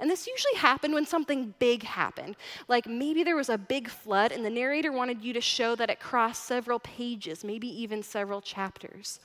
And 0.00 0.10
this 0.10 0.26
usually 0.26 0.54
happened 0.56 0.94
when 0.94 1.06
something 1.06 1.54
big 1.58 1.82
happened. 1.82 2.36
Like 2.66 2.86
maybe 2.86 3.22
there 3.22 3.36
was 3.36 3.50
a 3.50 3.58
big 3.58 3.88
flood, 3.88 4.32
and 4.32 4.44
the 4.44 4.50
narrator 4.50 4.90
wanted 4.90 5.22
you 5.22 5.32
to 5.34 5.40
show 5.40 5.76
that 5.76 5.90
it 5.90 6.00
crossed 6.00 6.46
several 6.46 6.78
pages, 6.80 7.44
maybe 7.44 7.68
even 7.68 8.02
several 8.02 8.40
chapters. 8.40 9.20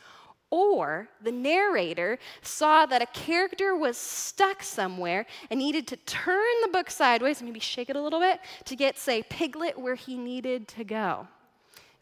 Or 0.51 1.09
the 1.21 1.31
narrator 1.31 2.19
saw 2.41 2.85
that 2.85 3.01
a 3.01 3.07
character 3.07 3.75
was 3.75 3.97
stuck 3.97 4.61
somewhere 4.61 5.25
and 5.49 5.59
needed 5.59 5.87
to 5.87 5.97
turn 5.97 6.45
the 6.61 6.69
book 6.69 6.91
sideways, 6.91 7.41
maybe 7.41 7.59
shake 7.59 7.89
it 7.89 7.95
a 7.95 8.01
little 8.01 8.19
bit, 8.19 8.39
to 8.65 8.75
get, 8.75 8.97
say, 8.97 9.23
Piglet 9.23 9.79
where 9.79 9.95
he 9.95 10.17
needed 10.17 10.67
to 10.69 10.83
go. 10.83 11.27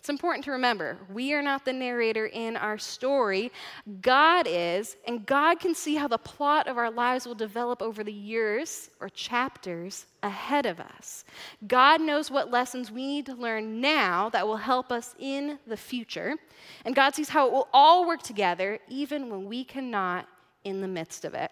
It's 0.04 0.10
important 0.10 0.44
to 0.44 0.52
remember 0.52 0.98
we 1.10 1.32
are 1.34 1.42
not 1.42 1.64
the 1.64 1.72
narrator 1.72 2.26
in 2.26 2.58
our 2.58 2.78
story. 2.78 3.54
God 4.02 4.48
is, 4.50 4.98
and 5.08 5.26
God 5.26 5.62
can 5.62 5.74
see 5.74 5.96
how 5.96 6.10
the 6.10 6.18
plot 6.18 6.68
of 6.68 6.78
our 6.78 6.92
lives 6.92 7.26
will 7.26 7.36
develop 7.36 7.82
over 7.82 8.04
the 8.04 8.12
years 8.12 8.90
or 9.00 9.08
chapters 9.08 10.08
ahead 10.22 10.66
of 10.66 10.82
us. 10.82 11.24
God 11.70 12.02
knows 12.02 12.30
what 12.30 12.52
lessons 12.52 12.92
we 12.92 13.08
need 13.08 13.26
to 13.28 13.34
learn 13.34 13.80
now 13.80 14.28
that 14.32 14.46
will 14.46 14.58
help 14.58 14.92
us 14.92 15.16
in 15.20 15.58
the 15.68 15.78
future. 15.78 16.36
And 16.84 16.94
God 16.94 17.16
sees 17.16 17.30
how 17.30 17.48
it 17.48 17.54
will 17.54 17.70
all 17.72 18.06
work 18.06 18.24
together, 18.24 18.80
even 18.90 19.30
when 19.30 19.46
we 19.46 19.64
cannot 19.64 20.28
in 20.66 20.82
the 20.82 20.88
midst 20.90 21.24
of 21.24 21.34
it. 21.34 21.50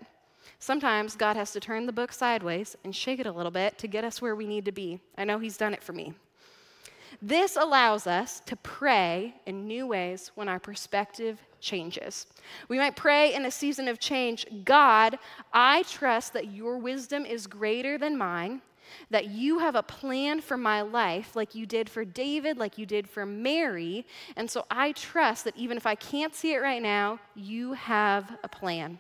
Sometimes 0.60 1.16
God 1.16 1.38
has 1.38 1.54
to 1.54 1.62
turn 1.62 1.86
the 1.86 1.94
book 1.94 2.12
sideways 2.12 2.76
and 2.84 2.94
shake 2.94 3.22
it 3.22 3.28
a 3.28 3.32
little 3.32 3.50
bit 3.50 3.78
to 3.78 3.88
get 3.88 4.04
us 4.04 4.22
where 4.22 4.36
we 4.36 4.46
need 4.46 4.66
to 4.66 4.74
be. 4.74 5.00
I 5.18 5.24
know 5.24 5.40
He's 5.40 5.56
done 5.56 5.74
it 5.74 5.82
for 5.82 5.94
me. 5.94 6.16
This 7.22 7.56
allows 7.56 8.08
us 8.08 8.42
to 8.46 8.56
pray 8.58 9.36
in 9.46 9.68
new 9.68 9.88
ways 9.88 10.32
when 10.36 10.48
our 10.48 10.60
perspective 10.60 11.40
changes. 11.60 12.28
We 12.68 12.78
might 12.78 12.96
pray 12.96 13.34
in 13.34 13.46
a 13.46 13.52
season 13.52 13.88
of 13.88 14.00
change 14.00 14.46
God, 14.64 15.18
I 15.54 15.84
trust 15.84 16.34
that 16.34 16.52
your 16.52 16.78
wisdom 16.78 17.26
is 17.26 17.48
greater 17.48 17.98
than 17.98 18.18
mine, 18.18 18.62
that 19.10 19.30
you 19.30 19.60
have 19.60 19.76
a 19.76 19.84
plan 19.84 20.42
for 20.42 20.58
my 20.58 20.82
life, 20.82 21.36
like 21.36 21.56
you 21.56 21.66
did 21.66 21.90
for 21.90 22.04
David, 22.04 22.58
like 22.58 22.78
you 22.78 22.86
did 22.86 23.10
for 23.10 23.26
Mary. 23.26 24.06
And 24.36 24.50
so 24.50 24.66
I 24.70 24.92
trust 24.94 25.46
that 25.46 25.56
even 25.56 25.78
if 25.78 25.86
I 25.86 25.96
can't 25.96 26.36
see 26.36 26.54
it 26.54 26.62
right 26.62 26.82
now, 26.82 27.20
you 27.36 27.74
have 27.74 28.38
a 28.44 28.50
plan. 28.50 29.00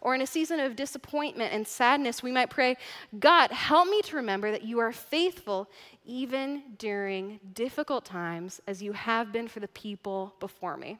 Or 0.00 0.14
in 0.14 0.20
a 0.20 0.26
season 0.26 0.60
of 0.60 0.76
disappointment 0.76 1.52
and 1.52 1.66
sadness, 1.66 2.22
we 2.22 2.32
might 2.32 2.50
pray, 2.50 2.76
God, 3.18 3.50
help 3.50 3.88
me 3.88 4.00
to 4.02 4.16
remember 4.16 4.50
that 4.50 4.62
you 4.62 4.78
are 4.78 4.92
faithful 4.92 5.70
even 6.04 6.62
during 6.78 7.40
difficult 7.52 8.04
times, 8.04 8.60
as 8.66 8.82
you 8.82 8.92
have 8.92 9.32
been 9.32 9.48
for 9.48 9.60
the 9.60 9.68
people 9.68 10.34
before 10.40 10.76
me. 10.76 10.98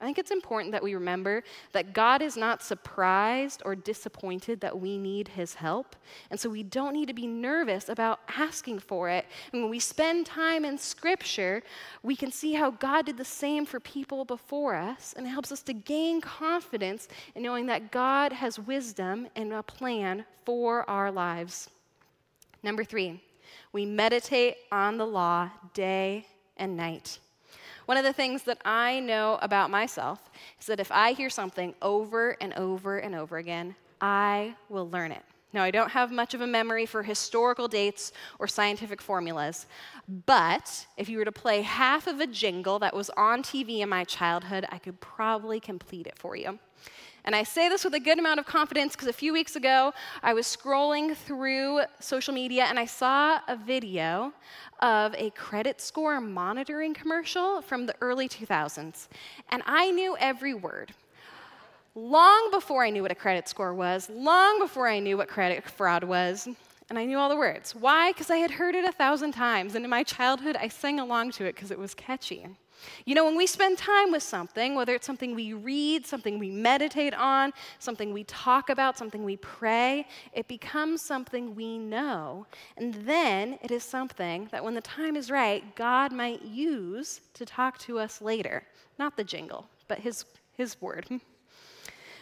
I 0.00 0.04
think 0.04 0.18
it's 0.18 0.30
important 0.30 0.70
that 0.72 0.82
we 0.82 0.94
remember 0.94 1.42
that 1.72 1.92
God 1.92 2.22
is 2.22 2.36
not 2.36 2.62
surprised 2.62 3.62
or 3.64 3.74
disappointed 3.74 4.60
that 4.60 4.78
we 4.78 4.96
need 4.96 5.26
his 5.26 5.54
help. 5.54 5.96
And 6.30 6.38
so 6.38 6.48
we 6.48 6.62
don't 6.62 6.92
need 6.92 7.06
to 7.08 7.14
be 7.14 7.26
nervous 7.26 7.88
about 7.88 8.20
asking 8.28 8.78
for 8.78 9.08
it. 9.08 9.26
And 9.52 9.62
when 9.62 9.70
we 9.70 9.80
spend 9.80 10.24
time 10.24 10.64
in 10.64 10.78
scripture, 10.78 11.64
we 12.04 12.14
can 12.14 12.30
see 12.30 12.52
how 12.52 12.70
God 12.70 13.06
did 13.06 13.16
the 13.16 13.24
same 13.24 13.66
for 13.66 13.80
people 13.80 14.24
before 14.24 14.76
us. 14.76 15.14
And 15.16 15.26
it 15.26 15.30
helps 15.30 15.50
us 15.50 15.62
to 15.62 15.72
gain 15.72 16.20
confidence 16.20 17.08
in 17.34 17.42
knowing 17.42 17.66
that 17.66 17.90
God 17.90 18.32
has 18.32 18.56
wisdom 18.60 19.26
and 19.34 19.52
a 19.52 19.64
plan 19.64 20.24
for 20.44 20.88
our 20.88 21.10
lives. 21.10 21.70
Number 22.62 22.84
three, 22.84 23.20
we 23.72 23.84
meditate 23.84 24.58
on 24.70 24.96
the 24.96 25.06
law 25.06 25.50
day 25.74 26.26
and 26.56 26.76
night. 26.76 27.18
One 27.88 27.96
of 27.96 28.04
the 28.04 28.12
things 28.12 28.42
that 28.42 28.58
I 28.66 29.00
know 29.00 29.38
about 29.40 29.70
myself 29.70 30.28
is 30.60 30.66
that 30.66 30.78
if 30.78 30.92
I 30.92 31.12
hear 31.12 31.30
something 31.30 31.74
over 31.80 32.36
and 32.38 32.52
over 32.52 32.98
and 32.98 33.14
over 33.14 33.38
again, 33.38 33.74
I 33.98 34.56
will 34.68 34.90
learn 34.90 35.10
it. 35.10 35.22
Now, 35.54 35.62
I 35.62 35.70
don't 35.70 35.88
have 35.92 36.12
much 36.12 36.34
of 36.34 36.42
a 36.42 36.46
memory 36.46 36.84
for 36.84 37.02
historical 37.02 37.66
dates 37.66 38.12
or 38.38 38.46
scientific 38.46 39.00
formulas, 39.00 39.66
but 40.26 40.86
if 40.98 41.08
you 41.08 41.16
were 41.16 41.24
to 41.24 41.32
play 41.32 41.62
half 41.62 42.06
of 42.06 42.20
a 42.20 42.26
jingle 42.26 42.78
that 42.80 42.94
was 42.94 43.08
on 43.16 43.42
TV 43.42 43.78
in 43.78 43.88
my 43.88 44.04
childhood, 44.04 44.66
I 44.68 44.76
could 44.76 45.00
probably 45.00 45.58
complete 45.58 46.06
it 46.06 46.18
for 46.18 46.36
you. 46.36 46.58
And 47.24 47.34
I 47.34 47.42
say 47.42 47.68
this 47.68 47.84
with 47.84 47.94
a 47.94 48.00
good 48.00 48.18
amount 48.18 48.40
of 48.40 48.46
confidence 48.46 48.94
because 48.94 49.08
a 49.08 49.12
few 49.12 49.32
weeks 49.32 49.56
ago 49.56 49.92
I 50.22 50.32
was 50.34 50.46
scrolling 50.46 51.16
through 51.16 51.80
social 52.00 52.32
media 52.32 52.64
and 52.64 52.78
I 52.78 52.86
saw 52.86 53.40
a 53.48 53.56
video 53.56 54.32
of 54.80 55.14
a 55.16 55.30
credit 55.30 55.80
score 55.80 56.20
monitoring 56.20 56.94
commercial 56.94 57.60
from 57.62 57.86
the 57.86 57.94
early 58.00 58.28
2000s. 58.28 59.08
And 59.50 59.62
I 59.66 59.90
knew 59.90 60.16
every 60.18 60.54
word. 60.54 60.94
Long 61.94 62.50
before 62.52 62.84
I 62.84 62.90
knew 62.90 63.02
what 63.02 63.10
a 63.10 63.16
credit 63.16 63.48
score 63.48 63.74
was, 63.74 64.08
long 64.08 64.60
before 64.60 64.86
I 64.86 65.00
knew 65.00 65.16
what 65.16 65.28
credit 65.28 65.68
fraud 65.68 66.04
was, 66.04 66.48
and 66.90 66.98
I 66.98 67.04
knew 67.04 67.18
all 67.18 67.28
the 67.28 67.36
words. 67.36 67.74
Why? 67.74 68.12
Because 68.12 68.30
I 68.30 68.36
had 68.36 68.52
heard 68.52 68.74
it 68.74 68.84
a 68.84 68.92
thousand 68.92 69.32
times, 69.32 69.74
and 69.74 69.84
in 69.84 69.90
my 69.90 70.04
childhood, 70.04 70.56
I 70.56 70.68
sang 70.68 71.00
along 71.00 71.32
to 71.32 71.44
it 71.44 71.54
because 71.54 71.70
it 71.70 71.78
was 71.78 71.94
catchy. 71.94 72.46
You 73.04 73.14
know, 73.14 73.24
when 73.24 73.36
we 73.36 73.46
spend 73.46 73.78
time 73.78 74.12
with 74.12 74.22
something, 74.22 74.74
whether 74.74 74.94
it's 74.94 75.06
something 75.06 75.34
we 75.34 75.52
read, 75.52 76.06
something 76.06 76.38
we 76.38 76.50
meditate 76.50 77.14
on, 77.14 77.52
something 77.78 78.12
we 78.12 78.24
talk 78.24 78.70
about, 78.70 78.98
something 78.98 79.24
we 79.24 79.36
pray, 79.36 80.06
it 80.32 80.48
becomes 80.48 81.02
something 81.02 81.54
we 81.54 81.78
know. 81.78 82.46
And 82.76 82.94
then 82.94 83.58
it 83.62 83.70
is 83.70 83.82
something 83.82 84.48
that 84.52 84.64
when 84.64 84.74
the 84.74 84.80
time 84.80 85.16
is 85.16 85.30
right, 85.30 85.74
God 85.76 86.12
might 86.12 86.42
use 86.42 87.20
to 87.34 87.44
talk 87.44 87.78
to 87.78 87.98
us 87.98 88.20
later. 88.20 88.64
Not 88.98 89.16
the 89.16 89.24
jingle, 89.24 89.68
but 89.86 89.98
His, 89.98 90.24
his 90.56 90.80
word. 90.80 91.08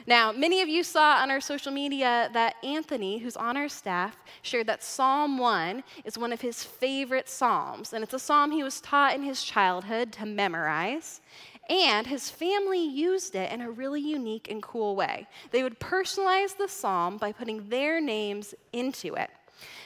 Now, 0.08 0.30
many 0.30 0.62
of 0.62 0.68
you 0.68 0.84
saw 0.84 1.16
on 1.16 1.32
our 1.32 1.40
social 1.40 1.72
media 1.72 2.30
that 2.32 2.54
Anthony, 2.62 3.18
who's 3.18 3.36
on 3.36 3.56
our 3.56 3.68
staff, 3.68 4.16
shared 4.42 4.68
that 4.68 4.84
Psalm 4.84 5.36
1 5.36 5.82
is 6.04 6.16
one 6.16 6.32
of 6.32 6.40
his 6.40 6.62
favorite 6.62 7.28
Psalms. 7.28 7.92
And 7.92 8.04
it's 8.04 8.14
a 8.14 8.18
psalm 8.18 8.52
he 8.52 8.62
was 8.62 8.80
taught 8.80 9.16
in 9.16 9.24
his 9.24 9.42
childhood 9.42 10.12
to 10.12 10.26
memorize. 10.26 11.20
And 11.68 12.06
his 12.06 12.30
family 12.30 12.86
used 12.86 13.34
it 13.34 13.50
in 13.50 13.60
a 13.60 13.70
really 13.70 14.00
unique 14.00 14.48
and 14.48 14.62
cool 14.62 14.94
way. 14.94 15.26
They 15.50 15.64
would 15.64 15.80
personalize 15.80 16.56
the 16.56 16.68
psalm 16.68 17.16
by 17.16 17.32
putting 17.32 17.68
their 17.68 18.00
names 18.00 18.54
into 18.72 19.14
it. 19.14 19.30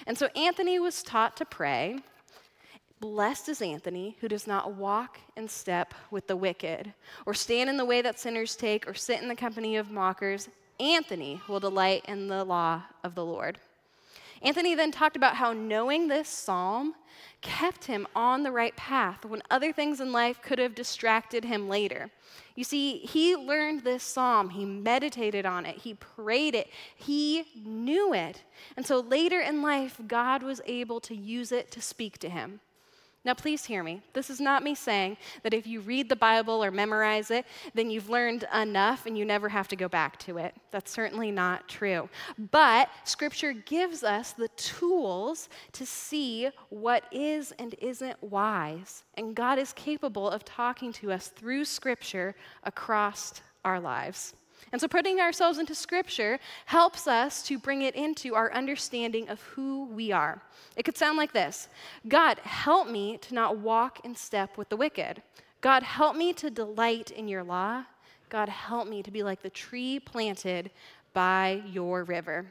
And 0.07 0.19
so 0.19 0.27
Anthony 0.37 0.79
was 0.79 1.03
taught 1.03 1.35
to 1.39 1.47
pray 1.47 2.01
Blessed 3.01 3.49
is 3.49 3.63
Anthony, 3.63 4.19
who 4.21 4.29
does 4.29 4.47
not 4.47 4.75
walk 4.75 5.19
in 5.35 5.49
step 5.49 5.95
with 6.11 6.27
the 6.27 6.37
wicked, 6.37 6.93
or 7.25 7.33
stand 7.33 7.71
in 7.71 7.79
the 7.79 7.85
way 7.85 8.03
that 8.03 8.19
sinners 8.19 8.55
take, 8.55 8.87
or 8.87 8.93
sit 8.93 9.23
in 9.23 9.29
the 9.29 9.35
company 9.35 9.77
of 9.77 9.91
mockers. 9.91 10.51
Anthony 10.79 11.41
will 11.49 11.61
delight 11.61 12.05
in 12.07 12.29
the 12.29 12.45
law 12.45 12.83
of 13.03 13.15
the 13.15 13.25
Lord. 13.25 13.59
Anthony 14.43 14.75
then 14.75 14.93
talked 14.93 15.17
about 15.17 15.37
how 15.37 15.55
knowing 15.55 16.09
this 16.09 16.29
psalm 16.29 16.95
kept 17.41 17.87
him 17.87 18.07
on 18.15 18.43
the 18.43 18.53
right 18.53 18.77
path 18.77 19.25
when 19.25 19.43
other 19.51 19.73
things 19.73 20.01
in 20.01 20.13
life 20.13 20.43
could 20.43 20.59
have 20.59 20.75
distracted 20.75 21.45
him 21.45 21.71
later. 21.71 22.11
You 22.55 22.65
see, 22.65 22.99
he 22.99 23.35
learned 23.35 23.83
this 23.83 24.03
psalm, 24.03 24.51
he 24.51 24.67
meditated 24.67 25.47
on 25.47 25.65
it, 25.65 25.77
he 25.77 25.95
prayed 25.95 26.55
it, 26.55 26.69
he 26.97 27.45
knew 27.65 28.13
it. 28.13 28.43
And 28.77 28.85
so 28.85 29.01
later 29.01 29.41
in 29.41 29.63
life, 29.63 29.99
God 30.07 30.43
was 30.43 30.61
able 30.67 31.01
to 31.01 31.15
use 31.15 31.51
it 31.51 31.71
to 31.71 31.81
speak 31.81 32.19
to 32.19 32.29
him. 32.29 32.61
Now, 33.23 33.35
please 33.35 33.67
hear 33.67 33.83
me. 33.83 34.01
This 34.15 34.31
is 34.31 34.41
not 34.41 34.63
me 34.63 34.75
saying 34.75 35.19
that 35.43 35.53
if 35.53 35.67
you 35.67 35.81
read 35.81 36.09
the 36.09 36.17
Bible 36.17 36.65
or 36.65 36.71
memorize 36.71 37.31
it, 37.31 37.45
then 37.75 37.91
you've 37.91 38.09
learned 38.09 38.49
enough 38.55 39.05
and 39.05 39.17
you 39.17 39.27
never 39.27 39.47
have 39.51 39.69
to 39.69 39.77
go 39.77 39.89
back 39.89 40.19
to 40.21 40.39
it. 40.39 40.55
That's 40.71 40.91
certainly 40.91 41.31
not 41.31 41.69
true. 41.69 42.09
But 42.51 42.89
Scripture 43.05 43.53
gives 43.53 44.03
us 44.03 44.33
the 44.33 44.49
tools 44.57 45.51
to 45.73 45.85
see 45.85 46.49
what 46.71 47.05
is 47.13 47.53
and 47.59 47.75
isn't 47.75 48.23
wise. 48.23 49.05
And 49.19 49.35
God 49.35 49.59
is 49.59 49.75
capable 49.75 50.31
of 50.31 50.43
talking 50.47 50.91
to 50.95 51.13
us 51.13 51.29
through 51.29 51.67
Scripture 51.67 52.35
across 52.65 53.43
our 53.67 53.81
lives. 53.81 54.35
And 54.73 54.81
so, 54.81 54.87
putting 54.89 55.21
ourselves 55.21 55.59
into 55.59 55.75
Scripture 55.75 56.39
helps 56.67 57.07
us 57.07 57.43
to 57.45 57.59
bring 57.59 57.83
it 57.83 57.95
into 57.95 58.35
our 58.35 58.53
understanding 58.53 59.29
of 59.29 59.41
who 59.43 59.87
we 59.87 60.13
are. 60.13 60.43
It 60.77 60.85
could 60.85 60.97
sound 60.97 61.19
like 61.19 61.33
this 61.33 61.69
God, 62.09 62.39
help 62.41 62.89
me 62.89 63.19
to 63.19 63.35
not 63.35 63.59
walk 63.59 64.05
in 64.05 64.15
step 64.15 64.57
with 64.57 64.69
the 64.69 64.77
wicked. 64.77 65.23
God, 65.61 65.83
help 65.83 66.17
me 66.17 66.33
to 66.35 66.51
delight 66.51 67.11
in 67.11 67.29
your 67.29 67.45
law. 67.45 67.85
God, 68.31 68.49
help 68.49 68.89
me 68.89 69.03
to 69.03 69.11
be 69.11 69.23
like 69.23 69.43
the 69.43 69.51
tree 69.51 69.99
planted 69.99 70.71
by 71.13 71.63
your 71.67 72.05
river. 72.05 72.47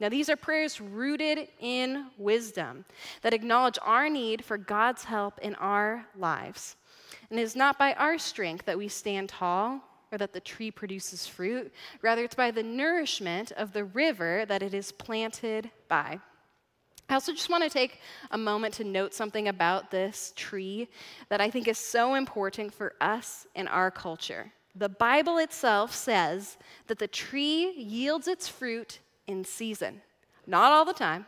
Now, 0.00 0.08
these 0.08 0.28
are 0.28 0.36
prayers 0.36 0.80
rooted 0.80 1.48
in 1.60 2.06
wisdom 2.16 2.84
that 3.22 3.34
acknowledge 3.34 3.78
our 3.82 4.08
need 4.08 4.44
for 4.44 4.56
God's 4.56 5.04
help 5.04 5.38
in 5.40 5.54
our 5.56 6.06
lives. 6.16 6.76
And 7.30 7.38
it 7.38 7.42
is 7.42 7.56
not 7.56 7.78
by 7.78 7.94
our 7.94 8.16
strength 8.16 8.64
that 8.66 8.78
we 8.78 8.88
stand 8.88 9.28
tall 9.28 9.80
or 10.10 10.18
that 10.18 10.32
the 10.32 10.40
tree 10.40 10.70
produces 10.70 11.26
fruit. 11.26 11.72
Rather, 12.02 12.24
it's 12.24 12.34
by 12.34 12.50
the 12.50 12.62
nourishment 12.62 13.52
of 13.52 13.72
the 13.72 13.84
river 13.84 14.44
that 14.46 14.62
it 14.62 14.74
is 14.74 14.92
planted 14.92 15.70
by. 15.88 16.18
I 17.08 17.14
also 17.14 17.32
just 17.32 17.48
want 17.48 17.64
to 17.64 17.70
take 17.70 18.00
a 18.30 18.38
moment 18.38 18.74
to 18.74 18.84
note 18.84 19.14
something 19.14 19.48
about 19.48 19.90
this 19.90 20.34
tree 20.36 20.88
that 21.30 21.40
I 21.40 21.48
think 21.50 21.66
is 21.66 21.78
so 21.78 22.14
important 22.14 22.74
for 22.74 22.94
us 23.00 23.46
in 23.54 23.66
our 23.66 23.90
culture. 23.90 24.52
The 24.74 24.90
Bible 24.90 25.38
itself 25.38 25.94
says 25.94 26.58
that 26.86 26.98
the 26.98 27.08
tree 27.08 27.72
yields 27.72 28.28
its 28.28 28.46
fruit 28.46 29.00
in 29.26 29.44
season. 29.44 30.02
Not 30.46 30.72
all 30.72 30.84
the 30.84 30.92
time, 30.92 31.26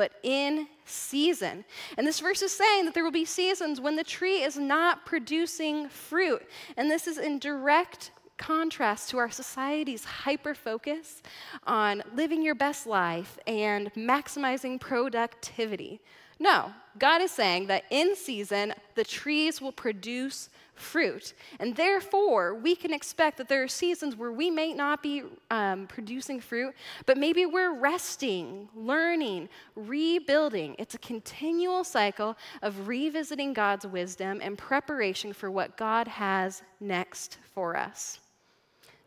but 0.00 0.12
in 0.22 0.66
season. 0.86 1.62
And 1.98 2.06
this 2.06 2.20
verse 2.20 2.40
is 2.40 2.56
saying 2.56 2.86
that 2.86 2.94
there 2.94 3.04
will 3.04 3.10
be 3.10 3.26
seasons 3.26 3.82
when 3.82 3.96
the 3.96 4.02
tree 4.02 4.42
is 4.42 4.56
not 4.56 5.04
producing 5.04 5.90
fruit. 5.90 6.40
And 6.78 6.90
this 6.90 7.06
is 7.06 7.18
in 7.18 7.38
direct 7.38 8.10
contrast 8.38 9.10
to 9.10 9.18
our 9.18 9.30
society's 9.30 10.04
hyper 10.04 10.54
focus 10.54 11.22
on 11.66 12.02
living 12.14 12.42
your 12.42 12.54
best 12.54 12.86
life 12.86 13.38
and 13.46 13.92
maximizing 13.92 14.80
productivity. 14.80 16.00
No, 16.38 16.72
God 16.98 17.20
is 17.20 17.30
saying 17.30 17.66
that 17.66 17.84
in 17.90 18.16
season, 18.16 18.72
the 18.94 19.04
trees 19.04 19.60
will 19.60 19.70
produce 19.70 20.48
fruit. 20.80 21.34
And 21.58 21.76
therefore, 21.76 22.54
we 22.54 22.74
can 22.74 22.92
expect 22.92 23.36
that 23.38 23.48
there 23.48 23.62
are 23.62 23.68
seasons 23.68 24.16
where 24.16 24.32
we 24.32 24.50
may 24.50 24.72
not 24.72 25.02
be 25.02 25.22
um, 25.50 25.86
producing 25.86 26.40
fruit, 26.40 26.74
but 27.06 27.16
maybe 27.16 27.46
we're 27.46 27.74
resting, 27.74 28.68
learning, 28.74 29.48
rebuilding. 29.76 30.76
It's 30.78 30.94
a 30.94 30.98
continual 30.98 31.84
cycle 31.84 32.36
of 32.62 32.88
revisiting 32.88 33.52
God's 33.52 33.86
wisdom 33.86 34.40
and 34.42 34.56
preparation 34.56 35.32
for 35.32 35.50
what 35.50 35.76
God 35.76 36.08
has 36.08 36.62
next 36.80 37.38
for 37.54 37.76
us. 37.76 38.20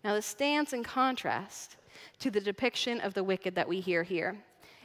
Now, 0.03 0.13
this 0.13 0.25
stands 0.25 0.73
in 0.73 0.83
contrast 0.83 1.77
to 2.19 2.29
the 2.29 2.41
depiction 2.41 2.99
of 3.01 3.13
the 3.13 3.23
wicked 3.23 3.55
that 3.55 3.67
we 3.67 3.79
hear 3.79 4.03
here. 4.03 4.37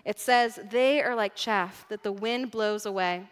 It 0.05 0.19
says, 0.19 0.59
They 0.71 1.03
are 1.03 1.15
like 1.15 1.35
chaff 1.35 1.85
that 1.89 2.03
the 2.03 2.13
wind 2.13 2.51
blows 2.51 2.87
away. 2.87 3.29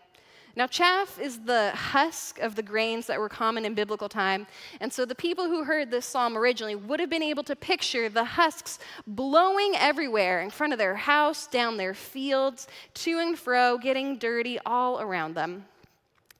Now, 0.56 0.66
chaff 0.66 1.20
is 1.20 1.40
the 1.40 1.70
husk 1.72 2.38
of 2.38 2.54
the 2.54 2.62
grains 2.62 3.06
that 3.08 3.20
were 3.20 3.28
common 3.28 3.66
in 3.66 3.74
biblical 3.74 4.08
time. 4.08 4.46
And 4.80 4.90
so 4.90 5.04
the 5.04 5.14
people 5.14 5.44
who 5.44 5.64
heard 5.64 5.90
this 5.90 6.06
psalm 6.06 6.34
originally 6.34 6.74
would 6.74 6.98
have 6.98 7.10
been 7.10 7.22
able 7.22 7.44
to 7.44 7.54
picture 7.54 8.08
the 8.08 8.24
husks 8.24 8.78
blowing 9.06 9.74
everywhere 9.76 10.40
in 10.40 10.48
front 10.48 10.72
of 10.72 10.78
their 10.78 10.96
house, 10.96 11.46
down 11.46 11.76
their 11.76 11.92
fields, 11.92 12.68
to 12.94 13.18
and 13.18 13.38
fro, 13.38 13.76
getting 13.76 14.16
dirty 14.16 14.58
all 14.64 14.98
around 14.98 15.34
them. 15.34 15.66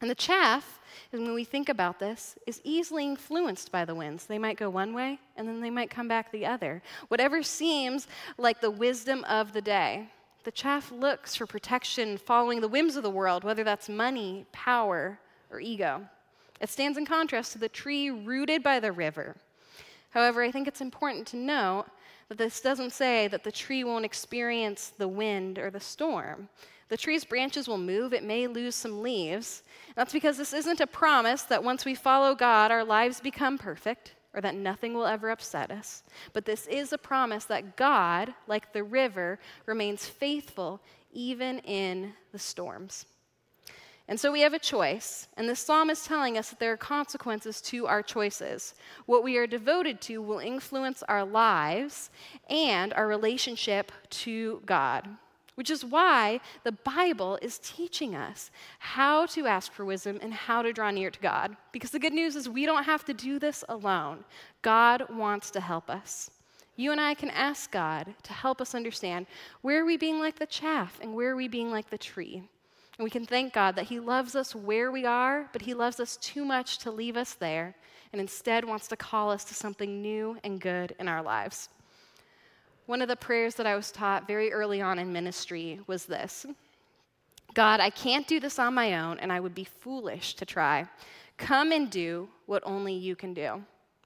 And 0.01 0.09
the 0.09 0.15
chaff, 0.15 0.81
when 1.11 1.35
we 1.35 1.45
think 1.45 1.69
about 1.69 1.99
this, 1.99 2.37
is 2.47 2.63
easily 2.65 3.05
influenced 3.05 3.71
by 3.71 3.85
the 3.85 3.95
winds. 3.95 4.25
They 4.25 4.39
might 4.39 4.57
go 4.57 4.71
one 4.71 4.95
way 4.95 5.19
and 5.37 5.47
then 5.47 5.61
they 5.61 5.71
might 5.71 5.91
come 5.91 6.09
back 6.09 6.33
the 6.33 6.47
other. 6.47 6.83
Whatever 7.09 7.43
seems 7.43 8.09
like 8.39 8.63
the 8.63 8.71
wisdom 8.71 9.25
of 9.25 9.53
the 9.53 9.63
day. 9.63 10.09
The 10.47 10.53
chaff 10.53 10.93
looks 10.93 11.35
for 11.35 11.45
protection 11.45 12.17
following 12.17 12.61
the 12.61 12.69
whims 12.69 12.95
of 12.95 13.03
the 13.03 13.11
world, 13.11 13.43
whether 13.43 13.65
that's 13.65 13.89
money, 13.89 14.47
power, 14.53 15.19
or 15.51 15.59
ego. 15.59 16.09
It 16.61 16.69
stands 16.69 16.97
in 16.97 17.05
contrast 17.05 17.51
to 17.51 17.59
the 17.59 17.69
tree 17.69 18.11
rooted 18.11 18.63
by 18.63 18.79
the 18.79 18.93
river. 18.93 19.35
However, 20.11 20.45
I 20.45 20.53
think 20.53 20.69
it's 20.69 20.81
important 20.81 21.27
to 21.27 21.37
note 21.37 21.87
that 22.29 22.39
this 22.39 22.61
doesn't 22.61 22.93
say 22.93 23.27
that 23.27 23.43
the 23.43 23.51
tree 23.51 23.83
won't 23.83 24.05
experience 24.05 24.93
the 24.97 25.09
wind 25.09 25.59
or 25.59 25.69
the 25.69 25.81
storm. 25.81 26.49
The 26.91 26.97
tree's 26.97 27.25
branches 27.25 27.67
will 27.67 27.77
move, 27.77 28.13
it 28.13 28.23
may 28.23 28.47
lose 28.47 28.77
some 28.77 29.03
leaves. 29.03 29.65
That's 29.97 30.13
because 30.13 30.39
this 30.39 30.53
isn't 30.53 30.81
a 30.81 30.87
promise 30.87 31.43
that 31.43 31.65
once 31.65 31.85
we 31.85 31.97
follow 31.97 32.37
God, 32.37 32.71
our 32.71 32.85
lives 32.85 33.19
become 33.19 33.59
perfect 33.59 34.15
or 34.37 34.43
that 34.43 34.55
nothing 34.55 34.93
will 34.93 35.07
ever 35.07 35.31
upset 35.31 35.71
us. 35.71 36.05
But 36.35 36.45
this 36.45 36.67
is 36.67 36.93
a 36.93 36.99
promise 36.99 37.47
that 37.47 37.77
God, 37.77 38.35
like 38.47 38.73
the 38.73 38.85
river, 38.85 39.41
remains 39.65 40.07
faithful 40.07 40.81
even 41.13 41.59
in 41.61 42.13
the 42.31 42.39
storms. 42.39 43.07
And 44.09 44.21
so 44.21 44.31
we 44.31 44.43
have 44.43 44.55
a 44.55 44.61
choice, 44.61 45.27
and 45.37 45.49
this 45.49 45.59
psalm 45.59 45.91
is 45.91 46.05
telling 46.05 46.39
us 46.39 46.51
that 46.51 46.61
there 46.61 46.73
are 46.73 46.77
consequences 46.77 47.61
to 47.63 47.89
our 47.89 48.03
choices. 48.03 48.75
What 49.07 49.25
we 49.25 49.37
are 49.37 49.49
devoted 49.49 50.01
to 50.03 50.23
will 50.23 50.39
influence 50.39 51.03
our 51.09 51.25
lives 51.25 52.11
and 52.49 52.93
our 52.93 53.09
relationship 53.09 53.91
to 54.11 54.63
God 54.65 55.09
which 55.57 55.71
is 55.71 55.85
why 55.85 56.41
the 56.65 56.73
Bible 56.73 57.39
is 57.43 57.59
teaching 57.59 58.15
us 58.15 58.51
how 58.79 59.27
to 59.27 59.47
ask 59.47 59.73
for 59.73 59.85
wisdom 59.85 60.19
and 60.23 60.33
how 60.33 60.63
to 60.63 60.73
draw 60.73 60.91
near 60.91 61.11
to 61.11 61.21
God. 61.21 61.57
Because 61.73 61.91
the 61.91 61.99
good 61.99 62.13
news 62.13 62.37
is 62.37 62.49
we 62.49 62.65
don't 62.65 62.85
have 62.85 63.05
to 63.07 63.15
do 63.15 63.39
this 63.39 63.65
alone, 63.69 64.25
God 64.63 65.07
wants 65.11 65.51
to 65.51 65.61
help 65.61 65.91
us. 65.91 66.31
You 66.77 66.93
and 66.93 67.01
I 67.01 67.15
can 67.15 67.31
ask 67.31 67.71
God 67.71 68.15
to 68.23 68.33
help 68.35 68.61
us 68.61 68.75
understand 68.75 69.27
where 69.63 69.83
are 69.83 69.87
we 69.87 69.97
being 69.97 70.21
like 70.21 70.39
the 70.39 70.47
chaff 70.47 70.99
and 71.01 71.15
where 71.15 71.31
are 71.31 71.37
we 71.37 71.49
being 71.49 71.71
like 71.71 71.89
the 71.89 71.99
tree. 71.99 72.43
And 72.99 73.05
we 73.05 73.11
can 73.11 73.25
thank 73.25 73.55
God 73.55 73.77
that 73.77 73.87
He 73.87 73.99
loves 73.99 74.37
us 74.37 74.55
where 74.55 74.93
we 74.93 75.07
are, 75.07 75.49
but 75.53 75.63
He 75.63 75.73
loves 75.73 76.01
us 76.01 76.19
too 76.19 76.45
much 76.45 76.79
to 76.79 76.91
leave 76.91 77.17
us 77.17 77.35
there 77.35 77.75
and 78.13 78.21
instead 78.21 78.65
wants 78.65 78.89
to 78.89 78.97
call 78.97 79.31
us 79.31 79.45
to 79.45 79.55
something 79.55 80.03
new 80.03 80.37
and 80.45 80.61
good 80.61 80.95
in 80.99 81.09
our 81.09 81.23
lives. 81.23 81.71
One 82.87 83.03
of 83.03 83.09
the 83.09 83.17
prayers 83.17 83.57
that 83.57 83.67
I 83.67 83.75
was 83.75 83.91
taught 83.91 84.27
very 84.27 84.53
early 84.53 84.81
on 84.81 84.99
in 84.99 85.13
ministry 85.13 85.81
was 85.87 86.07
this 86.07 86.47
God, 87.55 87.81
I 87.81 87.91
can't 87.91 88.27
do 88.27 88.39
this 88.39 88.59
on 88.59 88.75
my 88.75 89.01
own, 89.01 89.19
and 89.19 89.33
I 89.33 89.41
would 89.41 89.55
be 89.55 89.65
foolish 89.65 90.35
to 90.35 90.45
try. 90.45 90.87
Come 91.37 91.73
and 91.73 91.91
do 91.91 92.29
what 92.47 92.63
only 92.65 92.93
you 92.93 93.17
can 93.17 93.35
do. 93.35 93.63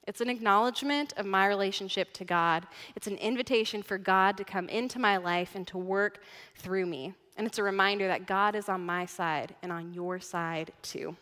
It's 0.07 0.21
an 0.21 0.31
acknowledgement 0.31 1.12
of 1.16 1.27
my 1.27 1.47
relationship 1.47 2.12
to 2.14 2.25
God. 2.25 2.66
It's 2.97 3.07
an 3.07 3.16
invitation 3.19 3.83
for 3.83 3.99
God 3.99 4.37
to 4.38 4.45
come 4.45 4.69
into 4.69 4.99
my 4.99 5.19
life 5.19 5.55
and 5.55 5.66
to 5.69 5.79
work 5.79 6.23
through 6.57 6.87
me. 6.87 7.14
And 7.37 7.47
it's 7.47 7.59
a 7.59 7.62
reminder 7.62 8.09
that 8.09 8.27
God 8.27 8.55
is 8.55 8.69
on 8.69 8.85
my 8.85 9.07
side 9.07 9.55
and 9.62 9.71
on 9.71 9.93
your 9.93 10.21
side 10.21 10.73
too. 10.83 11.16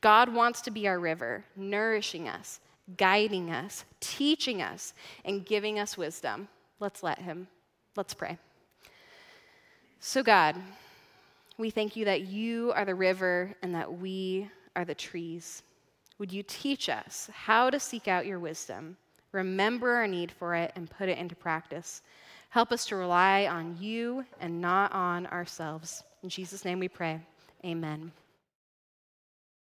God 0.00 0.32
wants 0.32 0.60
to 0.62 0.70
be 0.70 0.86
our 0.88 0.98
river, 0.98 1.44
nourishing 1.56 2.28
us, 2.28 2.60
guiding 2.96 3.50
us, 3.50 3.84
teaching 4.00 4.62
us, 4.62 4.94
and 5.24 5.44
giving 5.44 5.78
us 5.78 5.98
wisdom. 5.98 6.48
Let's 6.80 7.02
let 7.02 7.18
Him. 7.18 7.48
Let's 7.96 8.14
pray. 8.14 8.38
So, 10.00 10.22
God, 10.22 10.56
we 11.58 11.70
thank 11.70 11.96
you 11.96 12.04
that 12.04 12.22
you 12.22 12.72
are 12.74 12.84
the 12.84 12.94
river 12.94 13.54
and 13.62 13.74
that 13.74 13.92
we 13.92 14.50
are 14.74 14.84
the 14.84 14.94
trees. 14.94 15.62
Would 16.18 16.32
you 16.32 16.42
teach 16.42 16.88
us 16.88 17.30
how 17.32 17.70
to 17.70 17.80
seek 17.80 18.08
out 18.08 18.26
your 18.26 18.38
wisdom, 18.38 18.96
remember 19.32 19.92
our 19.92 20.06
need 20.06 20.30
for 20.30 20.54
it, 20.54 20.72
and 20.76 20.90
put 20.90 21.08
it 21.08 21.18
into 21.18 21.34
practice? 21.34 22.02
Help 22.50 22.72
us 22.72 22.86
to 22.86 22.96
rely 22.96 23.46
on 23.46 23.76
you 23.80 24.24
and 24.40 24.60
not 24.60 24.92
on 24.92 25.26
ourselves. 25.26 26.02
In 26.22 26.28
Jesus' 26.28 26.64
name 26.64 26.78
we 26.78 26.88
pray. 26.88 27.20
Amen. 27.64 28.12